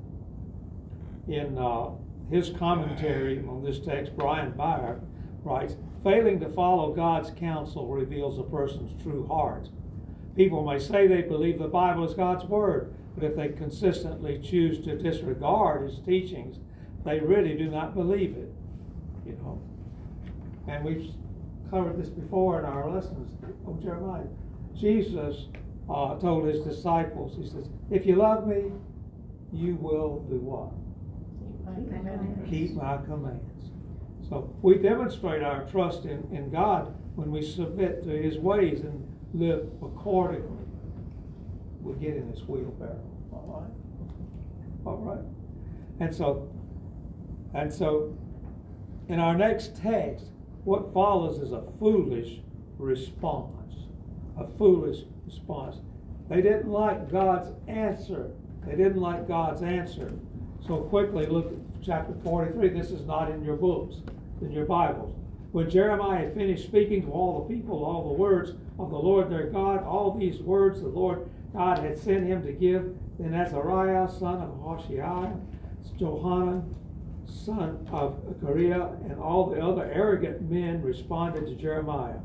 In 1.28 1.56
uh, 1.56 1.90
his 2.30 2.50
commentary 2.50 3.38
on 3.38 3.62
this 3.64 3.80
text, 3.80 4.14
Brian 4.16 4.52
Byer 4.52 5.00
writes, 5.44 5.76
failing 6.02 6.40
to 6.40 6.48
follow 6.48 6.92
God's 6.92 7.30
counsel 7.30 7.86
reveals 7.86 8.38
a 8.38 8.42
person's 8.42 9.00
true 9.02 9.26
heart. 9.26 9.68
People 10.36 10.64
may 10.64 10.78
say 10.78 11.06
they 11.06 11.22
believe 11.22 11.58
the 11.58 11.68
Bible 11.68 12.04
is 12.04 12.14
God's 12.14 12.44
Word, 12.44 12.94
but 13.14 13.24
if 13.24 13.36
they 13.36 13.48
consistently 13.48 14.38
choose 14.38 14.84
to 14.84 14.96
disregard 14.96 15.88
His 15.88 16.00
teachings, 16.00 16.58
they 17.04 17.20
really 17.20 17.56
do 17.56 17.68
not 17.68 17.94
believe 17.94 18.36
it. 18.36 18.52
You 19.26 19.32
know, 19.32 19.60
and 20.68 20.84
we've 20.84 21.10
covered 21.70 22.00
this 22.00 22.08
before 22.08 22.58
in 22.58 22.64
our 22.64 22.90
lessons 22.90 23.30
of 23.66 23.82
Jeremiah. 23.82 24.24
Jesus 24.76 25.46
uh, 25.88 26.18
told 26.18 26.46
His 26.46 26.60
disciples, 26.60 27.36
He 27.36 27.46
says, 27.46 27.68
"If 27.90 28.06
you 28.06 28.16
love 28.16 28.46
Me, 28.46 28.72
you 29.52 29.76
will 29.76 30.20
do 30.28 30.36
what? 30.36 30.72
Keep 32.50 32.74
my 32.74 32.98
commands." 32.98 33.70
So 34.28 34.54
we 34.62 34.78
demonstrate 34.78 35.42
our 35.42 35.64
trust 35.70 36.04
in, 36.04 36.26
in 36.32 36.50
God 36.50 36.94
when 37.16 37.30
we 37.30 37.42
submit 37.42 38.02
to 38.04 38.10
His 38.10 38.38
ways 38.38 38.80
and 38.80 39.06
live 39.34 39.68
accordingly. 39.82 40.64
We 41.82 41.94
get 41.94 42.16
in 42.16 42.30
His 42.32 42.42
wheelbarrow. 42.42 43.00
All 43.32 43.66
right? 44.86 44.86
All 44.86 44.96
right. 44.98 45.24
And 46.00 46.14
so, 46.14 46.48
and 47.54 47.72
so, 47.72 48.16
in 49.08 49.18
our 49.18 49.34
next 49.34 49.76
text, 49.76 50.26
what 50.64 50.92
follows 50.92 51.38
is 51.38 51.52
a 51.52 51.62
foolish 51.78 52.40
response. 52.78 53.74
A 54.38 54.46
foolish 54.56 55.04
response. 55.26 55.76
They 56.28 56.40
didn't 56.40 56.70
like 56.70 57.10
God's 57.10 57.50
answer. 57.68 58.30
They 58.64 58.76
didn't 58.76 59.00
like 59.00 59.28
God's 59.28 59.62
answer. 59.62 60.12
So 60.66 60.78
quickly, 60.82 61.26
look 61.26 61.46
at 61.48 61.58
chapter 61.84 62.14
43. 62.24 62.68
This 62.68 62.90
is 62.90 63.04
not 63.04 63.30
in 63.30 63.44
your 63.44 63.56
books, 63.56 63.96
in 64.40 64.52
your 64.52 64.64
Bibles. 64.64 65.14
When 65.50 65.68
Jeremiah 65.68 66.20
had 66.20 66.34
finished 66.34 66.64
speaking 66.64 67.02
to 67.02 67.10
all 67.10 67.42
the 67.42 67.54
people, 67.54 67.84
all 67.84 68.08
the 68.08 68.14
words 68.14 68.52
of 68.78 68.90
the 68.90 68.96
Lord 68.96 69.30
their 69.30 69.48
God, 69.48 69.84
all 69.84 70.16
these 70.16 70.38
words 70.40 70.80
the 70.80 70.88
Lord 70.88 71.28
God 71.52 71.80
had 71.80 71.98
sent 71.98 72.26
him 72.26 72.42
to 72.44 72.52
give, 72.52 72.94
then 73.18 73.34
Azariah, 73.34 74.08
son 74.08 74.40
of 74.40 74.48
Hoshaiah, 74.62 75.38
Johanan, 75.98 76.74
son 77.32 77.86
of 77.90 78.20
Kareah, 78.42 79.10
and 79.10 79.18
all 79.18 79.50
the 79.50 79.60
other 79.60 79.90
arrogant 79.92 80.42
men 80.50 80.82
responded 80.82 81.46
to 81.46 81.54
Jeremiah, 81.54 82.18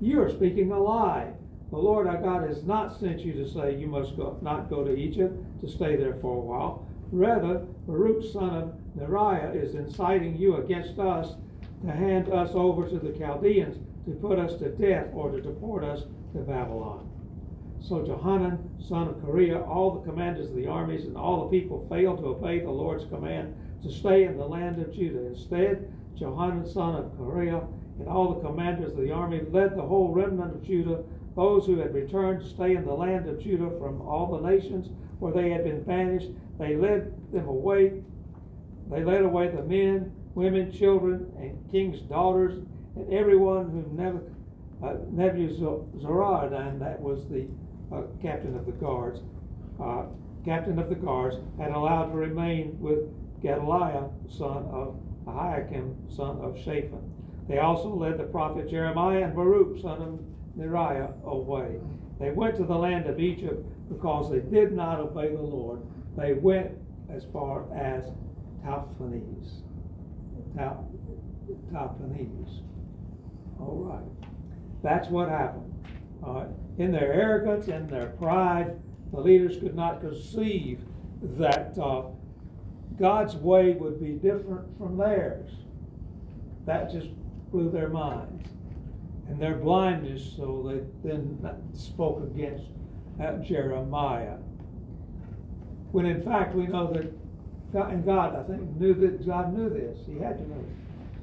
You 0.00 0.22
are 0.22 0.30
speaking 0.30 0.72
a 0.72 0.78
lie. 0.78 1.32
The 1.70 1.78
Lord 1.78 2.06
our 2.06 2.20
God 2.20 2.48
has 2.48 2.62
not 2.64 2.98
sent 2.98 3.20
you 3.20 3.32
to 3.32 3.48
say 3.48 3.76
you 3.76 3.86
must 3.86 4.16
go, 4.16 4.38
not 4.42 4.70
go 4.70 4.84
to 4.84 4.94
Egypt 4.94 5.36
to 5.60 5.68
stay 5.68 5.96
there 5.96 6.14
for 6.20 6.36
a 6.36 6.40
while. 6.40 6.86
Rather, 7.10 7.66
Baruch 7.86 8.32
son 8.32 8.50
of 8.50 8.74
Neriah 8.96 9.54
is 9.54 9.74
inciting 9.74 10.36
you 10.36 10.56
against 10.56 10.98
us 10.98 11.34
to 11.84 11.92
hand 11.92 12.30
us 12.30 12.50
over 12.54 12.88
to 12.88 12.98
the 12.98 13.16
Chaldeans 13.18 13.76
to 14.06 14.12
put 14.12 14.38
us 14.38 14.54
to 14.58 14.70
death 14.70 15.08
or 15.12 15.30
to 15.30 15.40
deport 15.40 15.84
us 15.84 16.04
to 16.32 16.40
Babylon. 16.40 17.10
So 17.80 18.02
Johanan, 18.02 18.58
son 18.80 19.08
of 19.08 19.16
Kareah, 19.16 19.66
all 19.66 19.92
the 19.92 20.08
commanders 20.08 20.48
of 20.48 20.56
the 20.56 20.66
armies, 20.66 21.04
and 21.04 21.16
all 21.16 21.44
the 21.44 21.58
people 21.58 21.86
failed 21.90 22.18
to 22.18 22.28
obey 22.28 22.60
the 22.60 22.70
Lord's 22.70 23.04
command 23.06 23.54
to 23.84 23.92
stay 23.92 24.24
in 24.24 24.36
the 24.36 24.46
land 24.46 24.80
of 24.80 24.92
Judah. 24.92 25.26
Instead, 25.26 25.92
Johanan, 26.18 26.66
son 26.66 26.96
of 26.96 27.12
Kareah, 27.12 27.66
and 27.98 28.08
all 28.08 28.34
the 28.34 28.40
commanders 28.40 28.92
of 28.92 28.98
the 28.98 29.12
army 29.12 29.42
led 29.50 29.76
the 29.76 29.82
whole 29.82 30.12
remnant 30.12 30.54
of 30.54 30.64
Judah, 30.64 31.04
those 31.36 31.66
who 31.66 31.78
had 31.78 31.94
returned 31.94 32.40
to 32.42 32.48
stay 32.48 32.74
in 32.74 32.84
the 32.84 32.92
land 32.92 33.28
of 33.28 33.40
Judah 33.40 33.70
from 33.78 34.00
all 34.02 34.36
the 34.36 34.48
nations 34.48 34.88
where 35.18 35.32
they 35.32 35.50
had 35.50 35.64
been 35.64 35.82
banished. 35.82 36.30
They 36.58 36.76
led 36.76 37.12
them 37.32 37.48
away. 37.48 38.02
They 38.90 39.04
led 39.04 39.22
away 39.22 39.48
the 39.48 39.62
men, 39.62 40.12
women, 40.34 40.72
children, 40.72 41.32
and 41.38 41.70
king's 41.70 42.00
daughters, 42.00 42.58
and 42.96 43.12
everyone 43.12 43.70
whom 43.70 43.96
Nebuzaradan, 45.14 46.78
that 46.80 47.00
was 47.00 47.26
the 47.28 47.46
uh, 47.92 48.02
captain 48.22 48.56
of 48.56 48.66
the 48.66 48.72
guards, 48.72 49.20
uh, 49.82 50.04
captain 50.44 50.78
of 50.78 50.88
the 50.88 50.94
guards, 50.94 51.36
had 51.58 51.70
allowed 51.70 52.10
to 52.10 52.16
remain 52.16 52.78
with 52.80 53.08
Gedaliah, 53.44 54.08
son 54.26 54.64
of 54.72 54.98
Ahikam, 55.26 55.94
son 56.10 56.38
of 56.40 56.56
Shaphan. 56.58 57.12
They 57.46 57.58
also 57.58 57.94
led 57.94 58.18
the 58.18 58.24
prophet 58.24 58.70
Jeremiah 58.70 59.24
and 59.24 59.34
Baruch, 59.34 59.80
son 59.82 60.00
of 60.00 60.20
Neriah, 60.58 61.12
away. 61.24 61.78
They 62.18 62.30
went 62.30 62.56
to 62.56 62.64
the 62.64 62.74
land 62.74 63.06
of 63.06 63.20
Egypt 63.20 63.62
because 63.90 64.30
they 64.30 64.40
did 64.40 64.72
not 64.72 64.98
obey 64.98 65.28
the 65.28 65.42
Lord. 65.42 65.82
They 66.16 66.32
went 66.32 66.70
as 67.10 67.24
far 67.32 67.64
as 67.74 68.04
Tahpanhes. 68.64 69.60
Ta- 70.56 70.78
Tahpanhes. 71.70 72.62
All 73.60 73.76
right. 73.76 74.28
That's 74.82 75.08
what 75.08 75.28
happened. 75.28 75.70
In 76.78 76.92
their 76.92 77.12
arrogance 77.12 77.68
and 77.68 77.90
their 77.90 78.06
pride, 78.06 78.80
the 79.12 79.20
leaders 79.20 79.58
could 79.58 79.74
not 79.74 80.00
conceive 80.00 80.80
that 81.22 81.76
uh, 81.78 82.04
God's 82.98 83.34
way 83.36 83.72
would 83.72 84.00
be 84.00 84.12
different 84.12 84.78
from 84.78 84.96
theirs. 84.96 85.50
That 86.66 86.90
just 86.92 87.08
blew 87.50 87.70
their 87.70 87.88
minds. 87.88 88.48
And 89.28 89.40
their 89.40 89.56
blindness, 89.56 90.34
so 90.36 90.62
they 91.02 91.08
then 91.08 91.38
spoke 91.72 92.22
against 92.22 92.64
uh, 93.22 93.36
Jeremiah. 93.38 94.36
When 95.92 96.06
in 96.06 96.22
fact 96.22 96.54
we 96.54 96.66
know 96.66 96.92
that 96.92 97.12
God, 97.72 97.92
and 97.92 98.04
God, 98.04 98.36
I 98.36 98.42
think, 98.44 98.76
knew 98.76 98.94
that 98.94 99.26
God 99.26 99.56
knew 99.56 99.68
this. 99.68 99.98
He 100.06 100.18
had 100.18 100.38
to 100.38 100.48
know. 100.48 100.64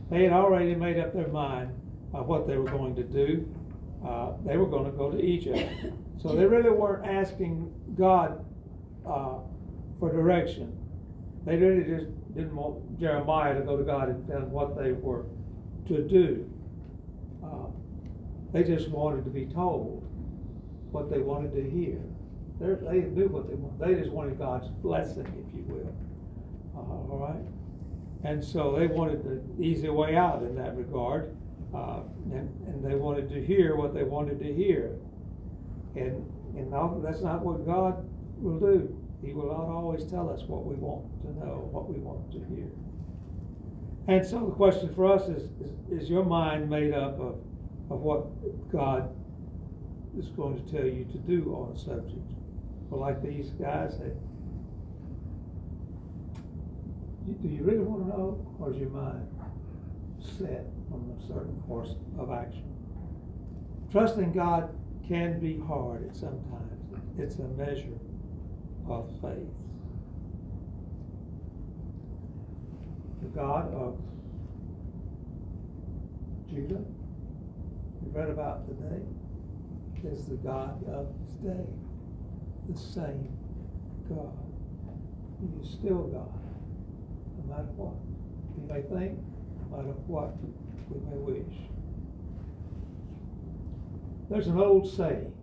They 0.10 0.24
had 0.24 0.34
already 0.34 0.76
made 0.76 1.00
up 1.00 1.14
their 1.14 1.30
mind 1.30 1.72
of 2.14 2.28
what 2.28 2.48
they 2.48 2.58
were 2.58 2.70
going 2.70 2.96
to 2.96 3.04
do. 3.04 3.48
Uh, 4.06 4.34
they 4.46 4.58
were 4.58 4.66
going 4.66 4.86
to 4.86 4.92
go 4.92 5.10
to 5.12 5.22
Egypt. 5.22 5.70
So 6.22 6.36
they 6.36 6.46
really 6.46 6.70
weren't 6.70 7.06
asking 7.06 7.74
God 7.98 8.44
uh, 9.08 9.36
for 10.00 10.12
direction. 10.12 10.78
They 11.46 11.58
really 11.58 11.84
just 11.84 12.06
didn't 12.36 12.56
want 12.56 13.00
Jeremiah 13.00 13.56
to 13.56 13.62
go 13.62 13.76
to 13.76 13.84
God 13.84 14.10
and 14.10 14.28
tell 14.28 14.42
them 14.42 14.52
what 14.52 14.78
they 14.78 14.92
were 14.92 15.26
to 15.88 16.08
do. 16.08 16.50
Uh, 17.44 17.68
they 18.54 18.64
just 18.64 18.89
wanted 18.89 19.24
to 19.26 19.32
be 19.32 19.46
told 19.46 20.04
what 20.92 21.10
they 21.10 21.20
wanted 21.20 21.54
to 21.54 21.70
hear. 21.70 22.00
They're, 22.60 22.76
they 22.76 23.02
knew 23.02 23.28
what 23.28 23.50
they 23.50 23.56
wanted. 23.56 23.80
They 23.80 24.00
just 24.00 24.12
wanted 24.14 24.38
God's 24.38 24.68
blessing, 24.68 25.26
if 25.26 25.56
you 25.56 25.64
will. 25.68 25.96
Uh, 26.76 27.12
all 27.12 27.28
right? 27.28 28.30
And 28.30 28.44
so 28.44 28.76
they 28.78 28.86
wanted 28.86 29.24
the 29.24 29.64
easy 29.64 29.89
way 29.89 30.16
out 30.16 30.44
in 30.44 30.56
that 30.56 30.78
regard. 30.78 31.36
Uh, 31.74 32.02
and, 32.32 32.50
and 32.68 32.86
they 32.86 32.96
wanted 32.96 33.30
to 33.30 33.44
hear 33.44 33.76
what 33.76 33.94
they 33.96 34.04
wanted 34.04 34.39
to 34.39 34.54
hear. 34.54 34.92
And, 35.96 36.30
and 36.56 36.72
that's 37.04 37.22
not 37.22 37.42
what 37.42 37.66
God 37.66 38.08
will 38.38 38.60
do. 38.60 39.01
He 39.24 39.34
will 39.34 39.48
not 39.48 39.68
always 39.68 40.06
tell 40.06 40.30
us 40.30 40.42
what 40.48 40.66
we 40.66 40.76
want 40.76 41.06
to 41.22 41.46
know, 41.46 41.70
what 41.72 41.88
we 41.90 42.00
want 42.00 42.32
to 42.32 42.40
hear. 42.54 42.68
And 44.08 44.26
so 44.26 44.40
the 44.46 44.52
question 44.52 44.94
for 44.96 45.06
us 45.06 45.30
is, 45.30 45.44
is, 45.62 46.02
is 46.04 46.10
your 46.10 46.26
mind 46.26 46.70
made 46.70 46.94
up 46.94 47.20
of, 47.20 47.36
of 47.92 48.02
what 48.02 48.72
God 48.72 49.14
is 50.18 50.28
going 50.30 50.64
to 50.64 50.72
tell 50.72 50.86
you 50.86 51.06
to 51.06 51.18
do 51.20 51.54
on 51.54 51.76
a 51.76 51.80
subject? 51.80 52.32
Well, 52.90 53.00
like 53.00 53.22
these 53.22 53.52
guys, 53.52 53.98
they, 54.00 54.12
do 57.42 57.48
you 57.48 57.64
really 57.64 57.80
want 57.80 58.04
to 58.04 58.10
know, 58.10 58.56
or 58.60 58.72
is 58.72 58.78
your 58.78 58.90
mind 58.90 59.28
set 60.20 60.66
on 60.92 61.16
a 61.18 61.28
certain 61.28 61.62
course 61.68 61.96
of 62.18 62.32
action? 62.32 62.66
Trusting 63.92 64.34
God 64.34 64.76
can 65.08 65.40
be 65.40 65.60
hard 65.60 66.10
at 66.10 66.16
sometimes. 66.16 66.72
It's 67.18 67.36
a 67.36 67.44
measure 67.44 68.00
of 68.90 69.10
faith. 69.22 69.50
The 73.22 73.28
God 73.30 73.74
of 73.74 74.00
Judah, 76.50 76.84
we 78.02 78.20
read 78.20 78.30
about 78.30 78.68
today, 78.68 79.02
is 80.04 80.26
the 80.26 80.36
God 80.36 80.84
of 80.90 81.08
today. 81.38 81.66
The 82.70 82.78
same 82.78 83.30
God. 84.10 84.38
He 85.40 85.64
is 85.64 85.74
still 85.74 86.08
God, 86.08 86.30
no 87.38 87.56
matter 87.56 87.70
what. 87.76 87.96
We 88.58 88.74
may 88.74 88.82
think, 88.82 89.20
no 89.72 89.78
matter 89.78 89.94
what 90.08 90.36
we 90.90 91.00
may 91.10 91.18
wish. 91.18 91.56
There's 94.30 94.48
an 94.48 94.60
old 94.60 94.90
saying. 94.92 95.34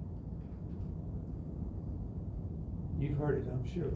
You've 2.98 3.16
heard 3.18 3.46
it, 3.46 3.50
I'm 3.50 3.64
sure. 3.72 3.92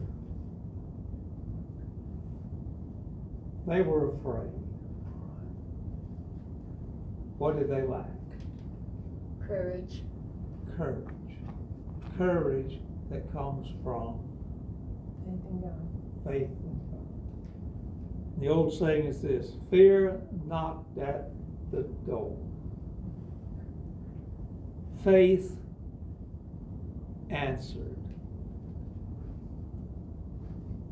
They 3.66 3.80
were 3.82 4.14
afraid. 4.14 4.50
What 7.38 7.58
did 7.58 7.68
they 7.68 7.82
lack? 7.82 8.06
Courage. 9.46 10.02
Courage. 10.76 11.08
Courage 12.16 12.78
that 13.10 13.32
comes 13.32 13.68
from 13.82 14.20
Faith 15.24 15.40
in 15.50 15.60
God. 15.60 15.88
faith 16.26 16.42
in 16.64 16.80
God. 16.90 18.40
The 18.40 18.48
old 18.48 18.72
saying 18.76 19.06
is 19.06 19.20
this 19.20 19.52
fear 19.70 20.20
knocked 20.46 20.98
at 20.98 21.30
the 21.70 21.82
door. 22.06 22.36
Faith 25.04 25.56
answered 27.30 27.96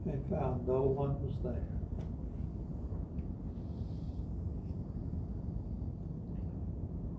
and 0.06 0.24
found 0.30 0.66
no 0.66 0.82
one 0.82 1.20
was 1.22 1.34
there. 1.42 1.64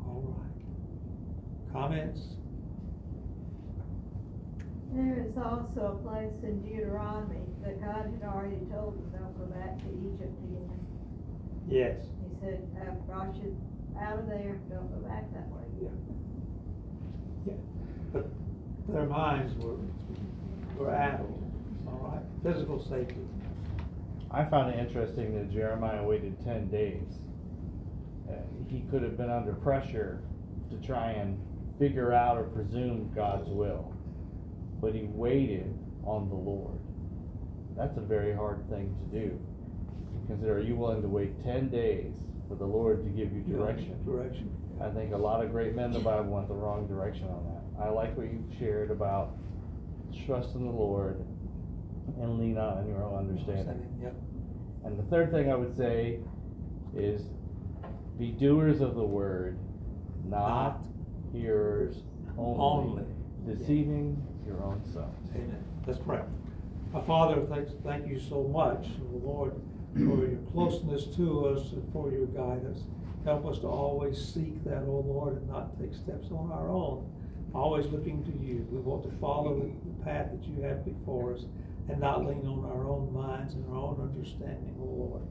All 0.06 0.24
right. 0.38 1.72
Comments? 1.74 2.20
There 4.94 5.26
is 5.26 5.38
also 5.38 5.96
a 5.96 6.04
place 6.04 6.44
in 6.44 6.62
Deuteronomy 6.64 7.40
that 7.64 7.80
God 7.80 8.12
had 8.12 8.24
already 8.28 8.60
told 8.72 8.98
them, 8.98 9.08
don't 9.14 9.38
go 9.38 9.46
back 9.56 9.78
to 9.78 9.88
Egypt 9.88 10.38
again. 10.44 10.80
Yes. 11.70 11.98
He 12.28 12.36
said, 12.42 12.68
I've 12.82 13.08
brought 13.08 13.36
you 13.36 13.56
out 14.00 14.20
of 14.20 14.28
there, 14.28 14.60
don't 14.70 14.92
go 14.92 15.08
back 15.08 15.32
that 15.34 15.48
way. 15.48 15.64
Yeah. 15.82 15.90
Yeah, 17.46 17.60
but 18.12 18.28
their 18.90 19.06
minds 19.06 19.54
were, 19.64 19.78
were 20.78 20.94
addled, 20.94 21.41
physical 22.44 22.84
safety. 22.90 23.28
I 24.32 24.46
found 24.46 24.74
it 24.74 24.80
interesting 24.80 25.36
that 25.36 25.52
Jeremiah 25.52 26.04
waited 26.04 26.44
ten 26.44 26.70
days. 26.70 27.08
Uh, 28.30 28.36
he 28.68 28.84
could 28.90 29.04
have 29.04 29.18
been 29.18 29.30
under 29.30 29.54
pressure 29.54 30.22
to 30.70 30.88
try 30.88 31.12
and 31.12 31.38
figure 31.78 32.14
out 32.14 32.38
or 32.38 32.44
presume 32.44 33.12
God's 33.14 33.50
will, 33.50 33.94
but 34.80 34.94
he 34.94 35.04
waited 35.04 35.78
on 36.04 36.30
the 36.30 36.36
Lord. 36.36 36.80
That's 37.78 37.98
a 37.98 38.02
very 38.02 38.34
hard 38.34 38.70
thing 38.70 38.96
to 39.00 39.20
do. 39.20 39.40
Consider, 40.28 40.58
are 40.58 40.62
you 40.62 40.76
willing 40.76 41.02
to 41.02 41.08
wait 41.08 41.44
ten 41.44 41.70
days 41.70 42.14
for 42.48 42.56
the 42.56 42.66
Lord 42.66 43.04
to 43.04 43.10
give 43.10 43.34
you 43.34 43.42
direction? 43.42 44.04
Direction. 44.06 44.50
I 44.82 44.90
think 44.90 45.14
a 45.14 45.18
lot 45.18 45.44
of 45.44 45.52
great 45.52 45.76
men 45.76 45.86
in 45.86 45.92
the 45.94 46.00
Bible 46.00 46.32
went 46.32 46.48
the 46.48 46.54
wrong 46.54 46.88
direction 46.88 47.26
on 47.26 47.44
that. 47.46 47.84
I 47.84 47.90
like 47.90 48.16
what 48.18 48.28
you 48.28 48.44
shared 48.58 48.92
about 48.92 49.36
trust 50.26 50.56
in 50.56 50.66
the 50.66 50.72
Lord 50.72 51.24
and 52.20 52.40
lean 52.40 52.58
on 52.58 52.88
your 52.88 53.04
own 53.04 53.30
understanding. 53.30 53.88
Yep. 54.02 54.16
And 54.86 54.98
the 54.98 55.04
third 55.04 55.32
thing 55.32 55.52
I 55.52 55.56
would 55.56 55.76
say 55.78 56.20
is 56.96 57.22
be 58.18 58.32
doers 58.32 58.82
of 58.82 58.96
the 58.96 59.04
word, 59.04 59.58
not 60.26 60.84
hearers 61.32 61.98
only, 62.38 63.04
Only. 63.04 63.06
deceiving 63.56 64.22
your 64.46 64.62
own 64.64 64.82
self. 64.94 65.14
Amen. 65.36 65.64
Let's 65.86 66.00
pray. 66.00 66.22
Our 66.94 67.02
Father, 67.04 67.42
thanks, 67.50 67.72
thank 67.84 68.08
you 68.08 68.20
so 68.20 68.44
much, 68.44 68.88
Lord, 69.12 69.54
for 69.94 70.28
your 70.28 70.40
closeness 70.52 71.06
to 71.16 71.46
us 71.48 71.72
and 71.72 71.92
for 71.94 72.12
your 72.12 72.26
guidance. 72.28 72.84
Help 73.24 73.46
us 73.46 73.60
to 73.60 73.68
always 73.68 74.18
seek 74.18 74.64
that, 74.66 74.84
O 74.84 75.04
Lord, 75.08 75.38
and 75.38 75.48
not 75.48 75.80
take 75.80 75.94
steps 75.94 76.28
on 76.32 76.52
our 76.52 76.70
own. 76.70 77.10
Always 77.54 77.86
looking 77.88 78.24
to 78.24 78.32
you. 78.46 78.68
We 78.72 78.80
want 78.80 79.04
to 79.04 79.12
follow 79.20 79.56
the 79.60 80.04
path 80.04 80.32
that 80.32 80.44
you 80.44 80.62
have 80.64 80.84
before 80.86 81.34
us 81.36 81.46
and 81.90 82.00
not 82.00 82.26
lean 82.26 82.46
on 82.48 82.66
our 82.66 82.88
own 82.88 83.14
minds 83.14 83.54
and 83.54 83.66
our 83.70 83.78
own 83.78 84.02
understanding, 84.02 84.76
O 84.80 84.84
Lord. 84.84 85.22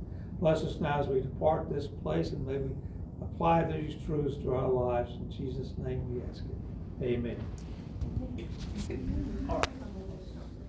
Bless 0.41 0.63
us 0.63 0.81
now 0.81 1.01
as 1.01 1.07
we 1.07 1.21
depart 1.21 1.71
this 1.71 1.87
place 1.87 2.31
and 2.31 2.47
may 2.47 2.59
we 2.59 2.71
apply 3.21 3.65
these 3.65 3.95
truths 4.07 4.37
to 4.39 4.55
our 4.55 4.69
lives. 4.69 5.13
In 5.13 5.31
Jesus' 5.31 5.73
name 5.79 6.15
we 6.15 6.23
ask 6.31 6.43
it. 6.45 7.05
Amen. 7.05 7.37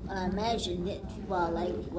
I 0.10 0.26
imagine 0.26 0.86
that 0.86 1.00
while 1.28 1.52
waited. 1.54 1.94